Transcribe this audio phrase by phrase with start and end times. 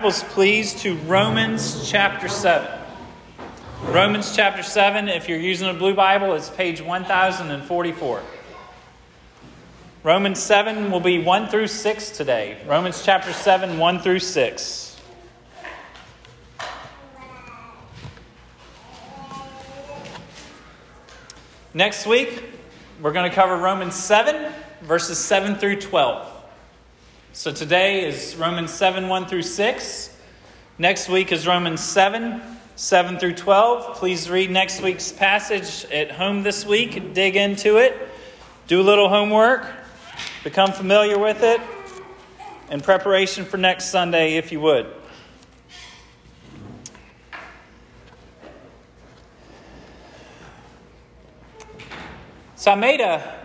[0.00, 2.66] Please, to Romans chapter 7.
[3.88, 8.22] Romans chapter 7, if you're using a blue Bible, it's page 1044.
[10.02, 12.56] Romans 7 will be 1 through 6 today.
[12.66, 14.96] Romans chapter 7, 1 through 6.
[21.74, 22.42] Next week,
[23.02, 26.29] we're going to cover Romans 7, verses 7 through 12.
[27.32, 30.16] So today is Romans 7 1 through 6.
[30.78, 32.42] Next week is Romans 7
[32.74, 33.96] 7 through 12.
[33.98, 37.96] Please read next week's passage at home this week, dig into it,
[38.66, 39.64] do a little homework,
[40.42, 41.60] become familiar with it,
[42.68, 44.92] in preparation for next Sunday, if you would.
[52.56, 53.39] So I made a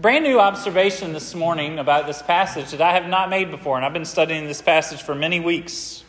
[0.00, 3.84] brand new observation this morning about this passage that I have not made before, and
[3.84, 6.04] I've been studying this passage for many weeks.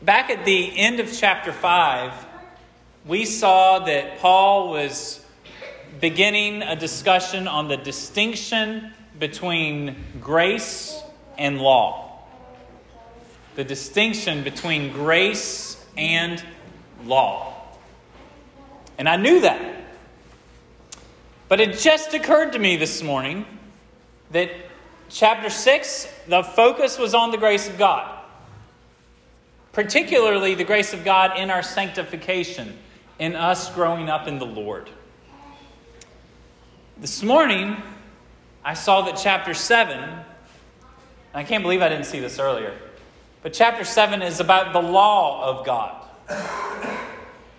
[0.00, 2.12] Back at the end of chapter 5,
[3.06, 5.24] we saw that Paul was
[6.00, 10.96] beginning a discussion on the distinction between grace
[11.36, 12.20] and law.
[13.56, 16.40] The distinction between grace and
[17.04, 17.52] law.
[18.96, 19.85] And I knew that.
[21.48, 23.46] But it just occurred to me this morning
[24.32, 24.50] that
[25.08, 28.20] chapter 6, the focus was on the grace of God,
[29.72, 32.76] particularly the grace of God in our sanctification,
[33.20, 34.90] in us growing up in the Lord.
[36.98, 37.76] This morning,
[38.64, 40.02] I saw that chapter 7,
[41.32, 42.76] I can't believe I didn't see this earlier,
[43.42, 46.02] but chapter 7 is about the law of God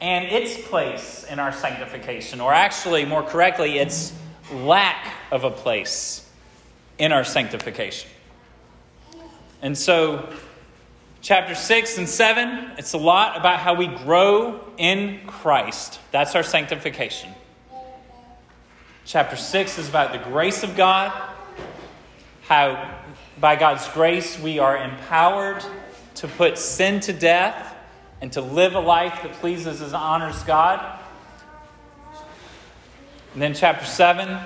[0.02, 4.14] and its place in our sanctification, or actually, more correctly, its
[4.52, 6.30] lack of a place
[6.98, 8.10] in our sanctification.
[9.62, 10.30] And so,
[11.22, 16.00] chapter 6 and 7, it's a lot about how we grow in Christ.
[16.12, 17.32] That's our sanctification.
[19.06, 21.12] Chapter 6 is about the grace of God,
[22.42, 23.00] how
[23.40, 25.64] by God's grace we are empowered
[26.16, 27.74] to put sin to death
[28.22, 31.00] and to live a life that pleases and honors God.
[33.34, 34.38] And then chapter 7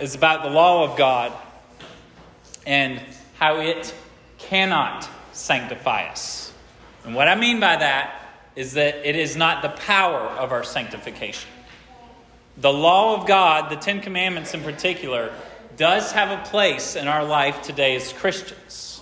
[0.00, 1.32] is about the law of God
[2.66, 3.00] and
[3.38, 3.94] how it
[4.38, 6.52] cannot sanctify us.
[7.04, 8.20] And what I mean by that
[8.56, 11.50] is that it is not the power of our sanctification.
[12.56, 15.32] The law of God, the Ten Commandments in particular,
[15.76, 19.00] does have a place in our life today as Christians.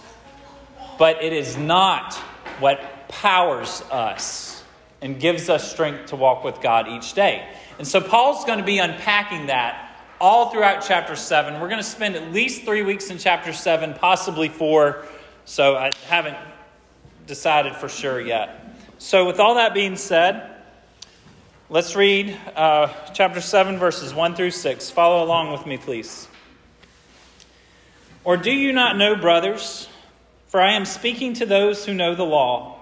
[0.99, 2.15] But it is not
[2.61, 2.81] what
[3.13, 4.65] powers us
[5.01, 7.47] and gives us strength to walk with God each day.
[7.79, 11.61] And so Paul's going to be unpacking that all throughout chapter 7.
[11.61, 15.05] We're going to spend at least three weeks in chapter 7, possibly four.
[15.45, 16.37] So I haven't
[17.27, 18.59] decided for sure yet.
[18.99, 20.49] So, with all that being said,
[21.69, 24.91] let's read uh, chapter 7, verses 1 through 6.
[24.91, 26.29] Follow along with me, please.
[28.23, 29.89] Or do you not know, brothers?
[30.47, 32.82] For I am speaking to those who know the law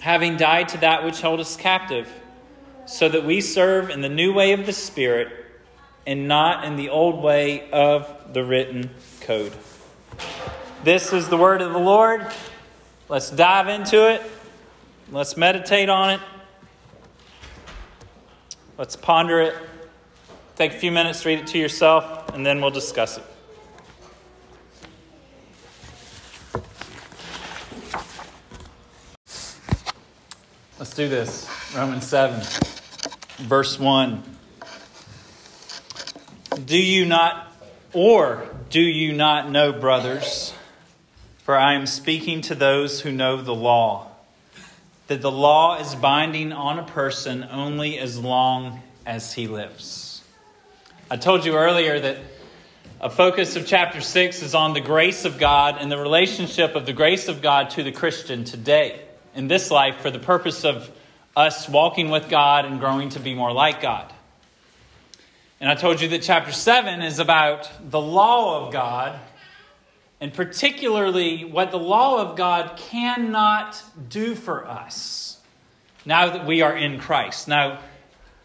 [0.00, 2.08] having died to that which held us captive,
[2.86, 5.28] so that we serve in the new way of the Spirit
[6.06, 8.90] and not in the old way of the written
[9.20, 9.52] code.
[10.84, 12.24] This is the word of the Lord.
[13.08, 14.22] Let's dive into it.
[15.10, 16.20] Let's meditate on it.
[18.78, 19.54] Let's ponder it.
[20.56, 23.24] Take a few minutes read it to yourself, and then we'll discuss it.
[30.78, 31.48] Let's do this.
[31.74, 32.42] Romans 7,
[33.38, 34.22] verse 1.
[36.66, 37.50] Do you not,
[37.94, 40.52] or do you not know, brothers,
[41.46, 44.08] For I am speaking to those who know the law,
[45.06, 50.24] that the law is binding on a person only as long as he lives.
[51.08, 52.16] I told you earlier that
[53.00, 56.84] a focus of chapter 6 is on the grace of God and the relationship of
[56.84, 59.05] the grace of God to the Christian today,
[59.36, 60.90] in this life, for the purpose of
[61.36, 64.12] us walking with God and growing to be more like God.
[65.60, 69.18] And I told you that chapter 7 is about the law of God
[70.20, 75.38] and particularly what the law of God cannot do for us
[76.04, 77.48] now that we are in Christ.
[77.48, 77.80] Now,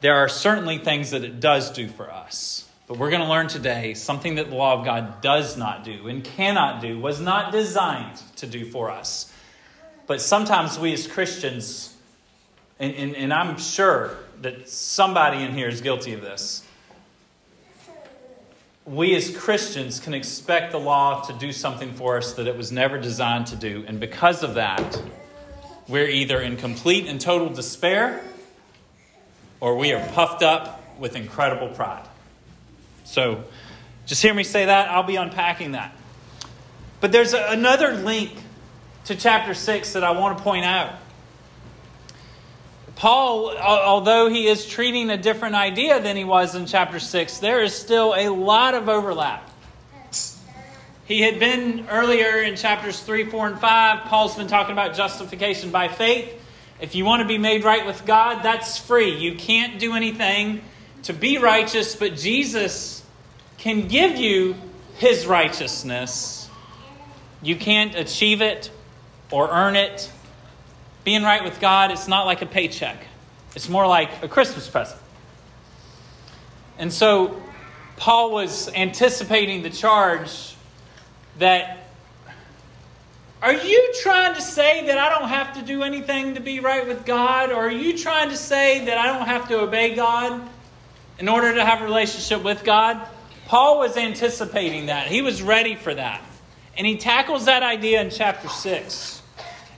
[0.01, 2.67] there are certainly things that it does do for us.
[2.87, 6.07] But we're going to learn today something that the law of God does not do
[6.07, 9.30] and cannot do, was not designed to do for us.
[10.11, 11.95] But sometimes we as Christians,
[12.81, 16.65] and, and, and I'm sure that somebody in here is guilty of this
[18.85, 22.73] we as Christians can expect the law to do something for us that it was
[22.73, 23.85] never designed to do.
[23.87, 25.01] And because of that,
[25.87, 28.21] we're either in complete and total despair
[29.61, 32.05] or we are puffed up with incredible pride.
[33.05, 33.45] So
[34.05, 34.89] just hear me say that.
[34.89, 35.95] I'll be unpacking that.
[36.99, 38.33] But there's a, another link
[39.05, 40.93] to chapter 6 that I want to point out.
[42.95, 47.63] Paul, although he is treating a different idea than he was in chapter 6, there
[47.63, 49.49] is still a lot of overlap.
[51.05, 54.05] He had been earlier in chapters 3, 4, and 5.
[54.05, 56.31] Paul's been talking about justification by faith.
[56.79, 59.17] If you want to be made right with God, that's free.
[59.17, 60.61] You can't do anything
[61.03, 63.03] to be righteous, but Jesus
[63.57, 64.55] can give you
[64.97, 66.49] his righteousness.
[67.41, 68.71] You can't achieve it
[69.31, 70.11] or earn it
[71.03, 73.07] being right with God, it's not like a paycheck,
[73.55, 74.99] it's more like a Christmas present.
[76.77, 77.41] And so
[77.97, 80.55] Paul was anticipating the charge
[81.37, 81.81] that
[83.41, 86.87] are you trying to say that I don't have to do anything to be right
[86.87, 87.51] with God?
[87.51, 90.47] Or are you trying to say that I don't have to obey God
[91.17, 93.01] in order to have a relationship with God?
[93.47, 95.07] Paul was anticipating that.
[95.07, 96.21] He was ready for that.
[96.77, 99.20] And he tackles that idea in chapter 6.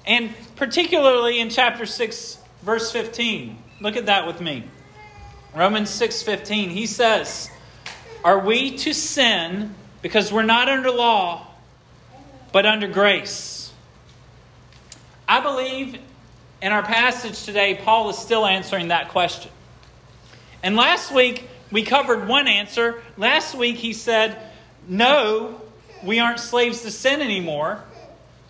[0.06, 3.58] And particularly in chapter 6 verse 15.
[3.82, 4.64] Look at that with me.
[5.54, 6.70] Romans 6:15.
[6.72, 7.50] He says,
[8.24, 11.48] "Are we to sin because we're not under law,
[12.52, 13.72] but under grace?"
[15.28, 16.00] I believe
[16.62, 19.52] in our passage today Paul is still answering that question.
[20.64, 23.04] And last week we covered one answer.
[23.18, 24.38] Last week he said,
[24.88, 25.62] "No,
[26.02, 27.84] we aren't slaves to sin anymore."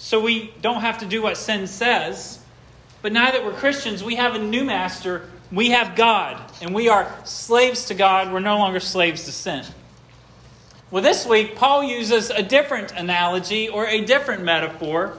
[0.04, 2.38] So we don't have to do what sin says.
[3.02, 5.30] But now that we're Christians, we have a new master.
[5.50, 8.34] We have God, and we are slaves to God.
[8.34, 9.64] We're no longer slaves to sin.
[10.92, 15.16] Well, this week, Paul uses a different analogy or a different metaphor.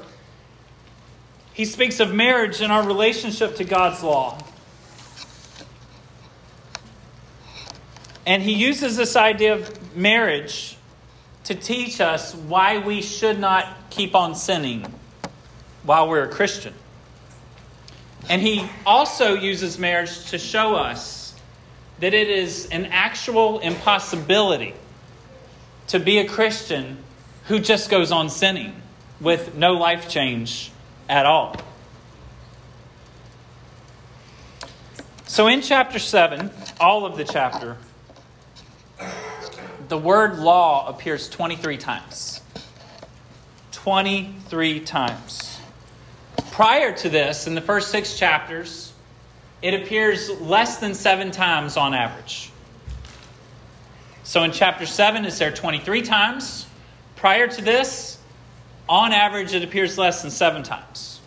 [1.54, 4.38] He speaks of marriage and our relationship to God's law.
[8.26, 10.73] And he uses this idea of marriage
[11.44, 14.86] to teach us why we should not keep on sinning
[15.82, 16.74] while we're a Christian.
[18.28, 21.34] And he also uses marriage to show us
[22.00, 24.74] that it is an actual impossibility
[25.88, 26.98] to be a Christian
[27.46, 28.74] who just goes on sinning
[29.20, 30.72] with no life change
[31.08, 31.56] at all.
[35.26, 37.76] So in chapter 7, all of the chapter,
[39.88, 42.40] the word law appears 23 times.
[43.72, 45.58] 23 times.
[46.50, 48.92] Prior to this, in the first six chapters,
[49.62, 52.50] it appears less than seven times on average.
[54.22, 56.66] So in chapter 7, it's there 23 times.
[57.16, 58.18] Prior to this,
[58.88, 61.20] on average, it appears less than seven times.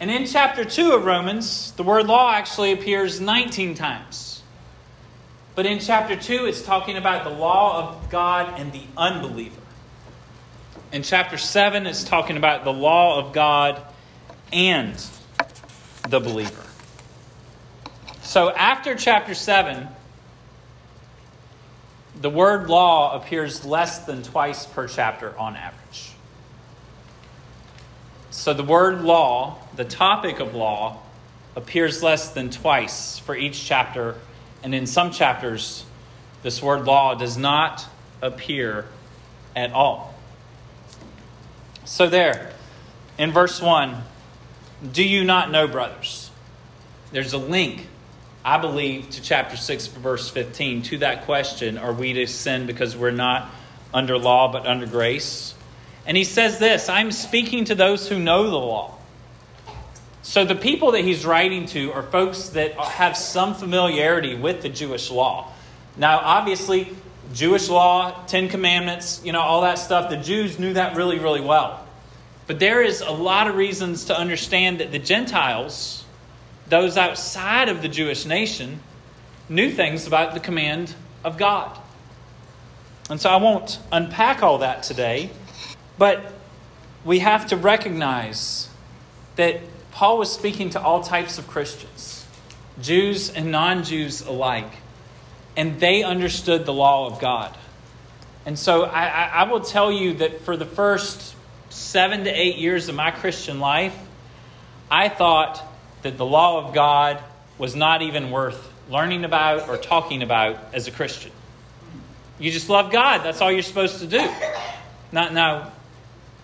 [0.00, 4.33] And in chapter 2 of Romans, the word law actually appears 19 times.
[5.54, 9.60] But in chapter 2, it's talking about the law of God and the unbeliever.
[10.92, 13.80] In chapter 7, it's talking about the law of God
[14.52, 14.94] and
[16.08, 16.62] the believer.
[18.22, 19.86] So after chapter 7,
[22.20, 26.10] the word law appears less than twice per chapter on average.
[28.30, 30.98] So the word law, the topic of law,
[31.54, 34.16] appears less than twice for each chapter
[34.64, 35.84] and in some chapters,
[36.42, 37.86] this word law does not
[38.22, 38.86] appear
[39.54, 40.14] at all.
[41.84, 42.52] So, there,
[43.18, 43.94] in verse 1,
[44.90, 46.30] do you not know, brothers?
[47.12, 47.86] There's a link,
[48.42, 52.96] I believe, to chapter 6, verse 15, to that question Are we to sin because
[52.96, 53.50] we're not
[53.92, 55.54] under law but under grace?
[56.06, 58.96] And he says this I'm speaking to those who know the law.
[60.24, 64.70] So the people that he's writing to are folks that have some familiarity with the
[64.70, 65.52] Jewish law.
[65.98, 66.96] Now, obviously,
[67.34, 71.42] Jewish law, Ten Commandments, you know, all that stuff, the Jews knew that really, really
[71.42, 71.86] well.
[72.46, 76.06] But there is a lot of reasons to understand that the Gentiles,
[76.68, 78.80] those outside of the Jewish nation,
[79.50, 81.78] knew things about the command of God.
[83.10, 85.28] And so I won't unpack all that today,
[85.98, 86.32] but
[87.04, 88.70] we have to recognize
[89.36, 89.60] that
[89.94, 92.26] Paul was speaking to all types of Christians,
[92.82, 94.70] Jews and non Jews alike,
[95.56, 97.56] and they understood the law of God.
[98.44, 101.36] And so I, I, will tell you that for the first
[101.70, 103.96] seven to eight years of my Christian life,
[104.90, 105.62] I thought
[106.02, 107.22] that the law of God
[107.56, 111.30] was not even worth learning about or talking about as a Christian.
[112.40, 113.18] You just love God.
[113.18, 114.28] That's all you're supposed to do.
[115.12, 115.70] Not now,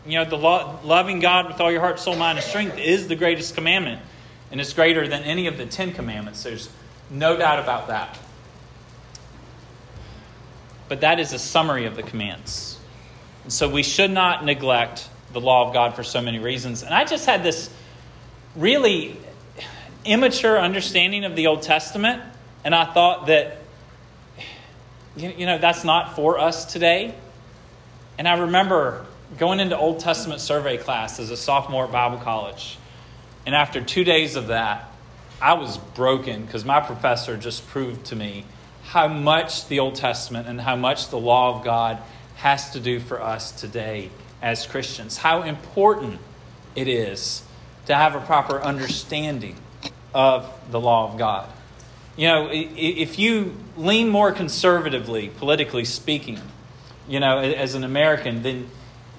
[0.06, 3.08] you know, the law, loving God with all your heart, soul, mind, and strength is
[3.08, 4.00] the greatest commandment.
[4.50, 6.42] And it's greater than any of the Ten Commandments.
[6.42, 6.68] There's
[7.10, 8.18] no doubt about that.
[10.88, 12.78] But that is a summary of the commands.
[13.44, 16.82] And so we should not neglect the law of God for so many reasons.
[16.82, 17.70] And I just had this
[18.56, 19.16] really
[20.04, 22.22] immature understanding of the Old Testament,
[22.64, 23.58] and I thought that,
[25.16, 27.14] you know, that's not for us today.
[28.18, 29.06] And I remember
[29.38, 32.78] going into Old Testament survey class as a sophomore at Bible college.
[33.46, 34.90] And after two days of that,
[35.40, 38.44] I was broken because my professor just proved to me
[38.84, 41.98] how much the Old Testament and how much the law of God
[42.36, 44.10] has to do for us today
[44.42, 45.18] as Christians.
[45.18, 46.18] How important
[46.74, 47.42] it is
[47.86, 49.56] to have a proper understanding
[50.14, 51.48] of the law of God.
[52.16, 56.40] You know, if you lean more conservatively, politically speaking,
[57.08, 58.68] you know, as an American, then,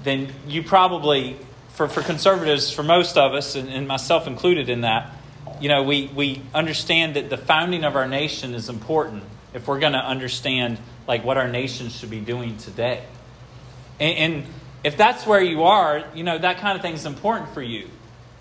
[0.03, 1.37] then you probably,
[1.69, 5.11] for, for conservatives, for most of us, and, and myself included in that,
[5.59, 9.79] you know, we, we understand that the founding of our nation is important if we're
[9.79, 13.03] going to understand like what our nation should be doing today.
[13.99, 14.45] And, and
[14.83, 17.87] if that's where you are, you know, that kind of thing is important for you.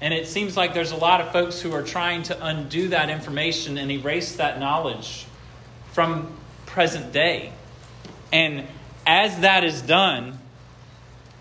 [0.01, 3.11] And it seems like there's a lot of folks who are trying to undo that
[3.11, 5.27] information and erase that knowledge
[5.93, 7.53] from present day.
[8.33, 8.67] And
[9.07, 10.39] as that is done,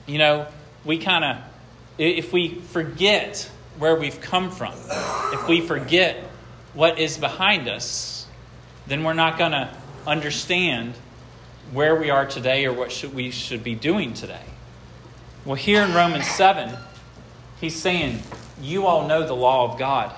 [0.09, 0.47] you know,
[0.85, 1.37] we kind of,
[1.97, 4.73] if we forget where we've come from,
[5.33, 6.23] if we forget
[6.73, 8.25] what is behind us,
[8.87, 9.69] then we're not going to
[10.07, 10.95] understand
[11.71, 14.43] where we are today or what should we should be doing today.
[15.45, 16.75] Well, here in Romans 7,
[17.61, 18.23] he's saying,
[18.59, 20.11] You all know the law of God.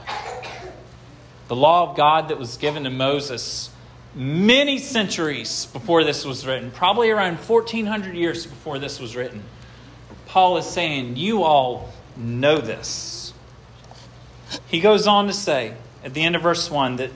[1.50, 3.70] The law of God that was given to Moses
[4.16, 9.44] many centuries before this was written, probably around 1400 years before this was written.
[10.32, 13.34] Paul is saying, You all know this.
[14.68, 17.12] He goes on to say at the end of verse 1 that,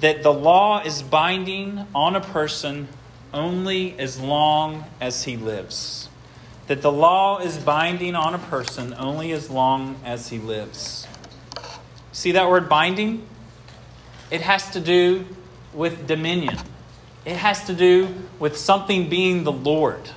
[0.00, 2.88] that the law is binding on a person
[3.32, 6.08] only as long as he lives
[6.68, 11.06] that the law is binding on a person only as long as he lives.
[12.12, 13.26] See that word binding?
[14.30, 15.24] It has to do
[15.72, 16.56] with dominion,
[17.24, 20.10] it has to do with something being the Lord.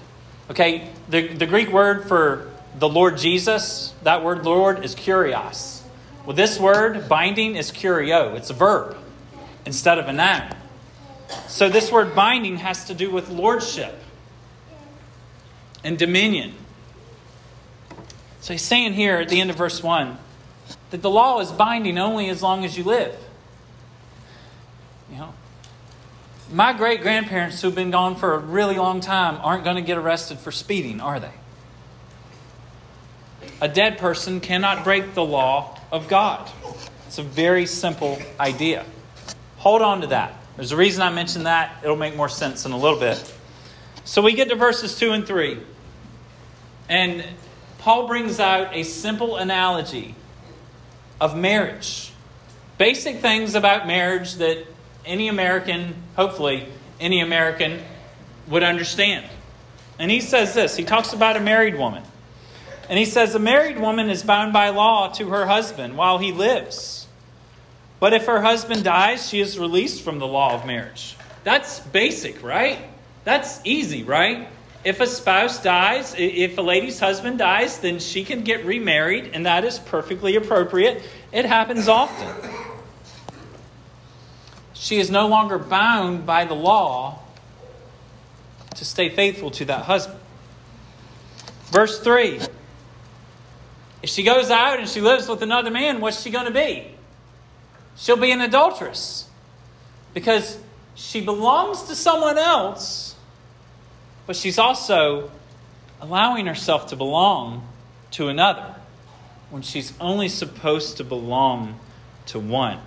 [0.52, 5.82] Okay, the, the Greek word for the Lord Jesus, that word Lord is kurios.
[6.26, 8.36] Well, this word, binding, is kurio.
[8.36, 8.98] It's a verb
[9.66, 10.54] instead of a noun.
[11.48, 13.98] So this word binding has to do with lordship
[15.86, 16.56] and dominion.
[18.42, 20.18] So he's saying here at the end of verse 1
[20.90, 23.18] that the law is binding only as long as you live.
[25.10, 25.34] You know,
[26.52, 29.98] my great grandparents who've been gone for a really long time aren't going to get
[29.98, 31.32] arrested for speeding, are they?
[33.62, 36.50] A dead person cannot break the law of God.
[37.08, 38.86] It's a very simple idea.
[39.58, 40.34] Hold on to that.
[40.56, 41.76] There's a reason I mentioned that.
[41.84, 43.34] It'll make more sense in a little bit.
[44.04, 45.60] So we get to verses 2 and 3.
[46.90, 47.24] And
[47.78, 50.16] Paul brings out a simple analogy
[51.20, 52.12] of marriage.
[52.78, 54.66] Basic things about marriage that
[55.06, 56.68] any American, hopefully,
[57.00, 57.82] any American
[58.48, 59.26] would understand.
[60.00, 62.04] And he says this he talks about a married woman.
[62.90, 66.32] And he says, A married woman is bound by law to her husband while he
[66.32, 67.08] lives.
[68.02, 71.16] But if her husband dies, she is released from the law of marriage.
[71.44, 72.80] That's basic, right?
[73.24, 74.50] That's easy, right?
[74.84, 79.46] If a spouse dies, if a lady's husband dies, then she can get remarried, and
[79.46, 81.04] that is perfectly appropriate.
[81.32, 82.50] It happens often.
[84.82, 87.20] She is no longer bound by the law
[88.74, 90.20] to stay faithful to that husband.
[91.66, 92.40] Verse 3
[94.02, 96.96] If she goes out and she lives with another man, what's she going to be?
[97.96, 99.30] She'll be an adulteress
[100.16, 100.58] because
[100.96, 103.16] she belongs to someone else,
[104.26, 105.30] but she's also
[106.02, 107.68] allowing herself to belong
[108.12, 108.74] to another
[109.52, 111.80] when she's only supposed to belong
[112.26, 112.80] to one.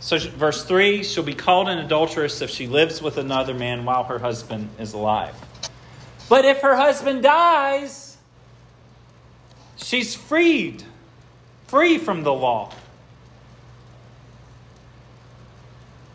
[0.00, 4.04] So, verse 3 she'll be called an adulteress if she lives with another man while
[4.04, 5.34] her husband is alive.
[6.28, 8.16] But if her husband dies,
[9.76, 10.82] she's freed,
[11.66, 12.72] free from the law.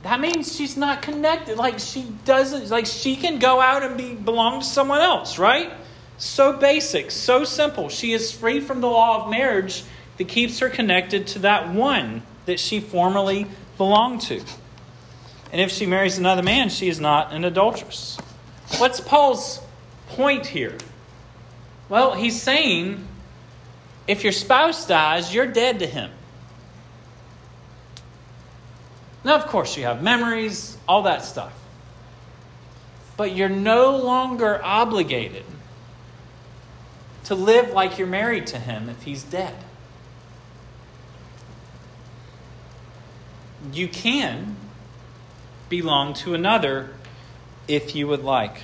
[0.01, 1.57] That means she's not connected.
[1.57, 5.71] Like she doesn't like she can go out and be belong to someone else, right?
[6.17, 7.89] So basic, so simple.
[7.89, 9.83] She is free from the law of marriage
[10.17, 13.47] that keeps her connected to that one that she formerly
[13.77, 14.41] belonged to.
[15.51, 18.17] And if she marries another man, she is not an adulteress.
[18.77, 19.62] What's Paul's
[20.10, 20.77] point here?
[21.88, 23.08] Well, he's saying
[24.08, 26.12] if your spouse dies, you're dead to him.
[29.24, 31.53] Now, of course, you have memories, all that stuff.
[33.17, 35.46] But you're no longer obligated
[37.24, 39.55] to live like you're married to him if he's dead.
[43.72, 44.55] You can
[45.69, 46.91] belong to another
[47.67, 48.57] if you would like.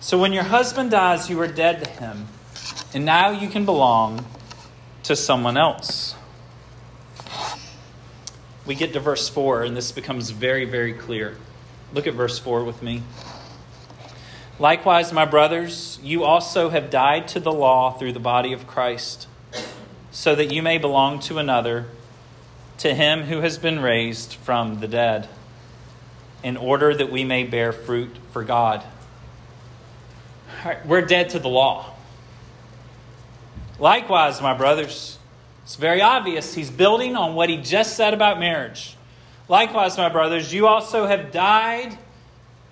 [0.00, 2.26] So when your husband dies, you are dead to him,
[2.92, 4.26] and now you can belong
[5.04, 6.14] to someone else.
[8.66, 11.36] We get to verse 4, and this becomes very, very clear.
[11.92, 13.02] Look at verse 4 with me.
[14.58, 19.26] Likewise, my brothers, you also have died to the law through the body of Christ,
[20.10, 21.86] so that you may belong to another,
[22.84, 25.26] to him who has been raised from the dead,
[26.42, 28.84] in order that we may bear fruit for God.
[30.84, 31.94] we're dead to the law.
[33.78, 35.18] Likewise, my brothers,
[35.62, 38.98] it's very obvious he's building on what he just said about marriage.
[39.48, 41.96] Likewise, my brothers, you also have died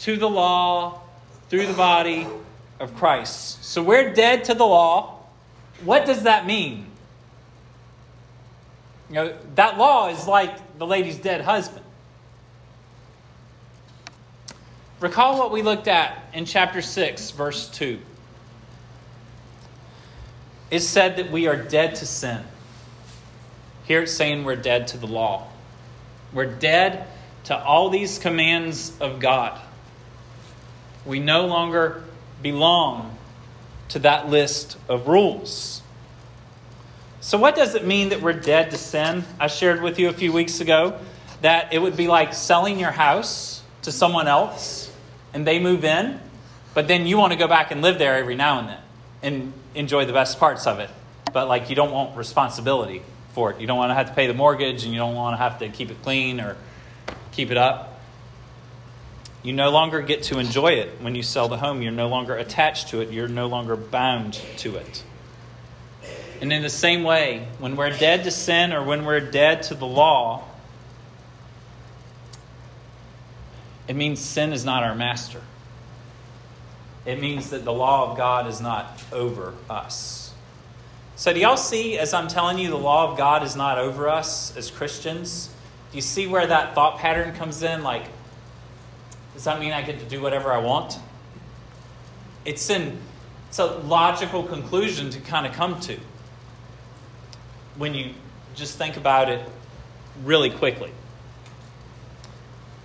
[0.00, 1.00] to the law
[1.48, 2.26] through the body
[2.78, 3.64] of Christ.
[3.64, 5.20] So we're dead to the law.
[5.84, 6.91] What does that mean?
[9.12, 11.84] You know, that law is like the lady's dead husband.
[15.00, 17.98] Recall what we looked at in chapter 6, verse 2.
[20.70, 22.42] It said that we are dead to sin.
[23.84, 25.46] Here it's saying we're dead to the law.
[26.32, 27.06] We're dead
[27.44, 29.60] to all these commands of God.
[31.04, 32.02] We no longer
[32.40, 33.18] belong
[33.90, 35.81] to that list of rules.
[37.22, 39.24] So, what does it mean that we're dead to sin?
[39.38, 40.98] I shared with you a few weeks ago
[41.40, 44.92] that it would be like selling your house to someone else
[45.32, 46.18] and they move in,
[46.74, 48.78] but then you want to go back and live there every now and then
[49.22, 50.90] and enjoy the best parts of it.
[51.32, 53.02] But, like, you don't want responsibility
[53.34, 53.60] for it.
[53.60, 55.60] You don't want to have to pay the mortgage and you don't want to have
[55.60, 56.56] to keep it clean or
[57.30, 58.00] keep it up.
[59.44, 61.82] You no longer get to enjoy it when you sell the home.
[61.82, 63.10] You're no longer attached to it.
[63.10, 65.04] You're no longer bound to it.
[66.42, 69.76] And in the same way, when we're dead to sin or when we're dead to
[69.76, 70.42] the law,
[73.86, 75.40] it means sin is not our master.
[77.06, 80.34] It means that the law of God is not over us.
[81.14, 84.08] So, do y'all see, as I'm telling you, the law of God is not over
[84.08, 85.48] us as Christians?
[85.92, 87.84] Do you see where that thought pattern comes in?
[87.84, 88.06] Like,
[89.34, 90.98] does that mean I get to do whatever I want?
[92.44, 92.98] It's an
[93.48, 96.00] it's a logical conclusion to kind of come to
[97.82, 98.14] when you
[98.54, 99.44] just think about it
[100.22, 100.92] really quickly.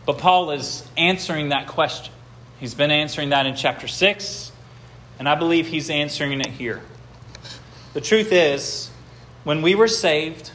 [0.08, 2.12] But Paul is answering that question.
[2.60, 4.52] He's been answering that in chapter 6,
[5.20, 6.82] and I believe he's answering it here.
[7.94, 8.90] The truth is,
[9.44, 10.50] when we were saved,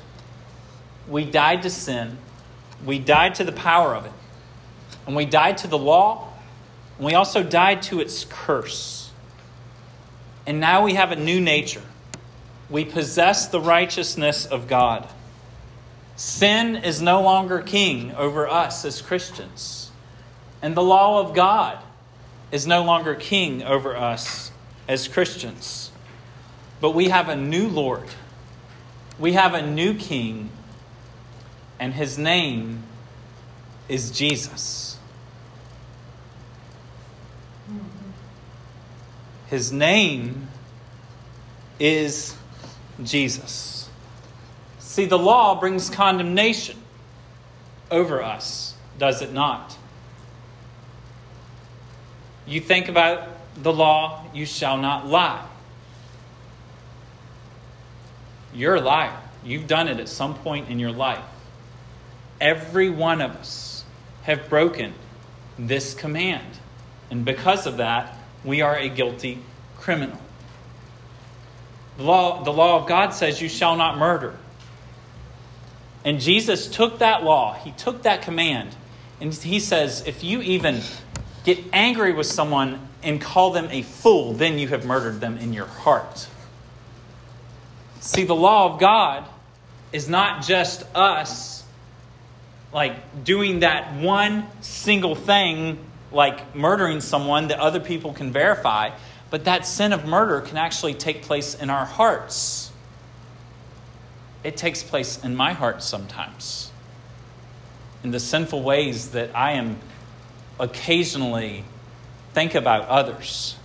[1.09, 2.19] we died to sin,
[2.85, 4.13] we died to the power of it.
[5.07, 6.33] And we died to the law,
[6.97, 9.13] and we also died to its curse.
[10.49, 11.83] And now we have a new nature.
[12.73, 15.07] We possess the righteousness of God.
[16.17, 19.91] Sin is no longer king over us as Christians.
[20.63, 21.79] And the law of God
[22.51, 24.53] is no longer king over us
[24.89, 25.91] as Christians.
[26.81, 28.09] But we have a new Lord.
[29.19, 30.49] We have a new king,
[31.79, 32.85] and his name
[33.87, 34.97] is Jesus.
[39.49, 40.49] His name
[41.79, 42.35] is
[43.03, 43.89] Jesus.
[44.79, 46.77] See, the law brings condemnation
[47.91, 49.77] over us, does it not?
[52.47, 53.29] You think about
[53.63, 55.47] the law, you shall not lie.
[58.55, 59.17] You're a liar.
[59.45, 61.25] You've done it at some point in your life.
[62.41, 63.85] Every one of us
[64.23, 64.95] have broken
[65.59, 66.47] this command.
[67.11, 69.39] And because of that, we are a guilty
[69.79, 70.19] criminal.
[71.97, 74.37] The law, the law of God says, You shall not murder.
[76.05, 78.75] And Jesus took that law, he took that command,
[79.21, 80.81] and he says, If you even
[81.45, 85.53] get angry with someone and call them a fool, then you have murdered them in
[85.53, 86.29] your heart.
[88.01, 89.25] See, the law of God
[89.93, 91.65] is not just us
[92.73, 95.79] like doing that one single thing
[96.11, 98.91] like murdering someone that other people can verify,
[99.33, 102.71] but that sin of murder can actually take place in our hearts.
[104.45, 106.71] It takes place in my heart sometimes.
[108.05, 109.79] In the sinful ways that I am
[110.61, 111.65] occasionally
[112.35, 113.57] think about others.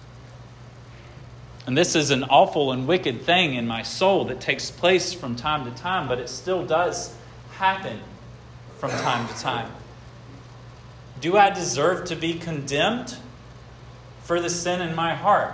[1.65, 5.35] And this is an awful and wicked thing in my soul that takes place from
[5.35, 7.13] time to time, but it still does
[7.55, 7.99] happen
[8.77, 9.69] from time to time.
[11.19, 13.17] Do I deserve to be condemned
[14.27, 15.53] for the sin in my heart?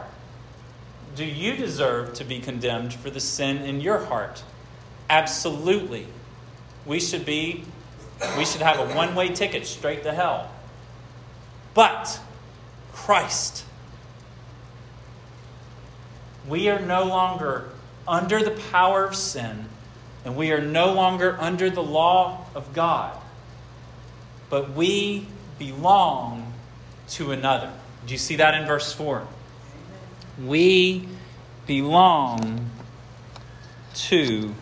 [1.15, 4.43] Do you deserve to be condemned for the sin in your heart?
[5.09, 6.07] Absolutely.
[6.85, 7.63] We should be
[8.37, 10.49] we should have a one-way ticket straight to hell.
[11.73, 12.19] But
[12.93, 13.65] Christ
[16.47, 17.69] we are no longer
[18.07, 19.65] under the power of sin,
[20.25, 23.17] and we are no longer under the law of God,
[24.49, 26.53] but we belong
[27.09, 27.71] to another.
[28.05, 29.25] Do you see that in verse 4?
[30.43, 31.07] We
[31.65, 32.69] belong
[33.95, 34.53] to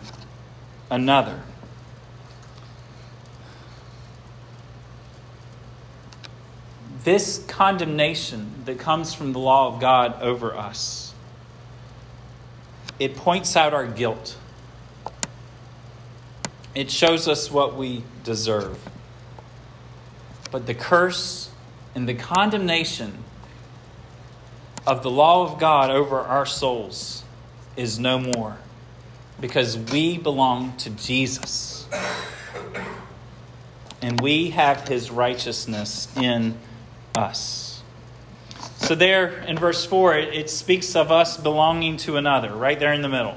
[0.90, 1.42] another.
[7.04, 11.14] This condemnation that comes from the law of God over us,
[13.00, 14.36] it points out our guilt.
[16.76, 18.78] It shows us what we deserve.
[20.52, 21.50] But the curse
[21.94, 23.24] and the condemnation
[24.86, 27.24] of the law of God over our souls
[27.76, 28.58] is no more
[29.40, 31.86] because we belong to Jesus.
[34.00, 36.58] And we have his righteousness in
[37.14, 37.82] us.
[38.78, 43.02] So, there in verse 4, it, speaks of us belonging to another, right there in
[43.02, 43.36] the middle.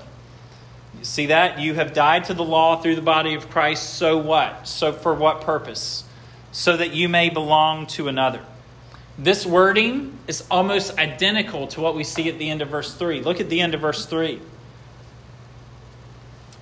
[0.98, 1.60] You see that?
[1.60, 4.68] You have died to the law through the body of Christ, so what?
[4.68, 6.06] So, for what purpose?
[6.56, 8.40] so that you may belong to another.
[9.17, 13.21] This wording is almost identical to what we see at the end of verse 3.
[13.21, 14.41] Look at the end of verse 3.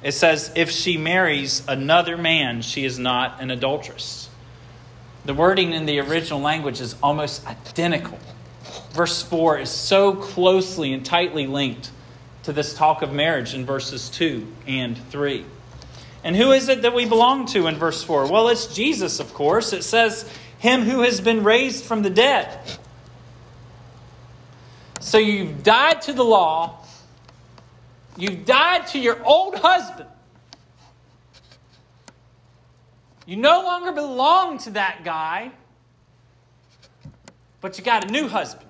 [0.04, 4.30] It says, If she marries another man, she is not an adulteress.
[5.26, 8.20] The wording in the original language is almost identical.
[8.92, 11.90] Verse 4 is so closely and tightly linked
[12.44, 15.46] to this talk of marriage in verses 2 and 3.
[16.26, 18.30] And who is it that we belong to in verse 4?
[18.30, 19.74] Well, it's Jesus, of course.
[19.74, 20.30] It says,
[20.64, 22.58] Him who has been raised from the dead.
[25.02, 26.78] So you've died to the law,
[28.16, 30.08] you've died to your old husband.
[33.26, 35.52] You no longer belong to that guy,
[37.60, 38.70] but you got a new husband.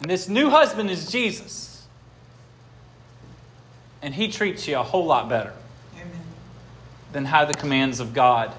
[0.00, 1.86] And this new husband is Jesus
[4.00, 5.52] and he treats you a whole lot better
[5.96, 6.10] Amen.
[7.12, 8.54] than how the commands of God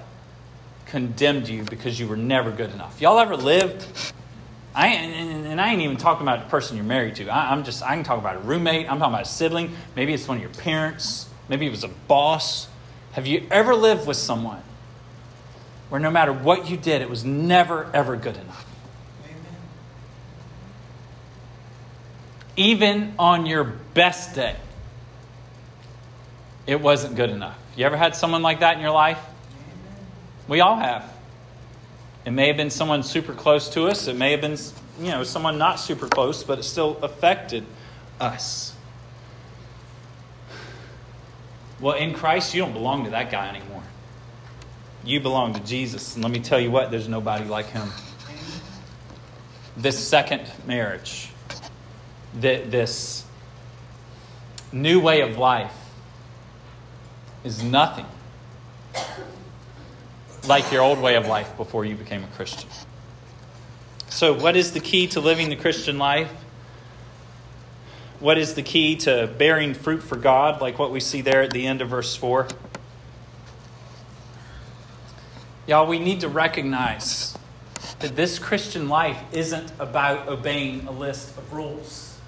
[0.92, 3.00] condemned you because you were never good enough.
[3.00, 3.86] Y'all ever lived?
[4.74, 7.30] I and, and I ain't even talking about the person you're married to.
[7.30, 8.90] I, I'm just I can talk about a roommate.
[8.90, 9.74] I'm talking about a sibling.
[9.96, 11.30] Maybe it's one of your parents.
[11.48, 12.68] Maybe it was a boss.
[13.12, 14.62] Have you ever lived with someone
[15.88, 18.66] where no matter what you did, it was never ever good enough?
[19.24, 19.56] Amen.
[22.56, 24.56] Even on your best day,
[26.66, 27.58] it wasn't good enough.
[27.76, 29.18] You ever had someone like that in your life?
[30.48, 31.10] We all have.
[32.24, 34.06] It may have been someone super close to us.
[34.06, 34.56] It may have been,
[35.00, 37.64] you know, someone not super close, but it still affected
[38.20, 38.74] us.
[41.80, 43.82] Well, in Christ, you don't belong to that guy anymore.
[45.04, 46.14] You belong to Jesus.
[46.14, 47.88] And let me tell you what, there's nobody like him.
[49.76, 51.30] This second marriage,
[52.34, 53.24] this
[54.70, 55.74] new way of life,
[57.42, 58.06] is nothing
[60.46, 62.68] like your old way of life before you became a Christian.
[64.08, 66.30] So, what is the key to living the Christian life?
[68.20, 71.50] What is the key to bearing fruit for God, like what we see there at
[71.50, 72.46] the end of verse 4?
[75.66, 77.36] Y'all, we need to recognize
[78.00, 82.18] that this Christian life isn't about obeying a list of rules.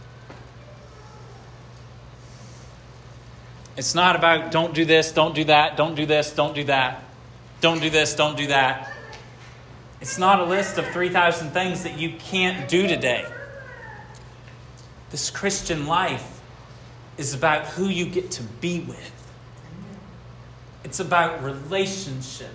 [3.76, 7.03] It's not about don't do this, don't do that, don't do this, don't do that,
[7.64, 8.92] don't do this, don't do that.
[10.02, 13.24] It's not a list of 3,000 things that you can't do today.
[15.10, 16.42] This Christian life
[17.16, 19.32] is about who you get to be with,
[20.84, 22.52] it's about relationship.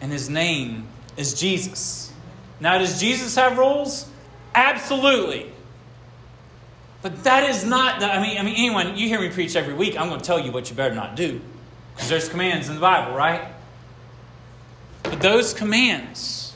[0.00, 2.12] And his name is Jesus.
[2.60, 4.08] Now, does Jesus have rules?
[4.54, 5.50] Absolutely.
[7.02, 9.74] But that is not the, I mean, I mean, anyone, you hear me preach every
[9.74, 11.40] week, I'm going to tell you what you better not do.
[11.94, 13.52] Because there's commands in the Bible, right?
[15.02, 16.54] But those commands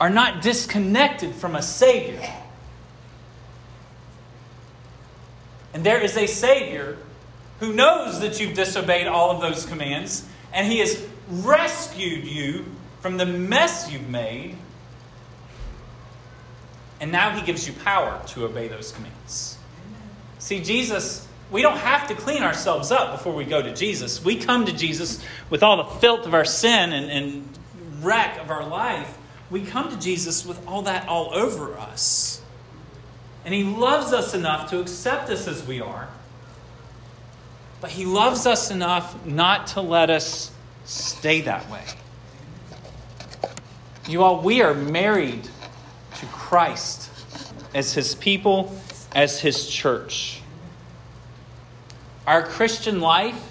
[0.00, 2.22] are not disconnected from a Savior.
[5.72, 6.98] And there is a Savior
[7.60, 12.66] who knows that you've disobeyed all of those commands, and He has rescued you
[13.00, 14.56] from the mess you've made.
[17.00, 19.58] And now He gives you power to obey those commands.
[20.38, 24.24] See, Jesus, we don't have to clean ourselves up before we go to Jesus.
[24.24, 27.48] We come to Jesus with all the filth of our sin and, and
[28.00, 29.16] wreck of our life.
[29.50, 32.42] We come to Jesus with all that all over us.
[33.44, 36.08] And He loves us enough to accept us as we are.
[37.80, 40.50] But He loves us enough not to let us
[40.84, 41.84] stay that way.
[44.08, 45.48] You all, we are married
[46.18, 47.10] to Christ
[47.74, 48.74] as His people,
[49.14, 50.40] as His church.
[52.26, 53.42] Our Christian life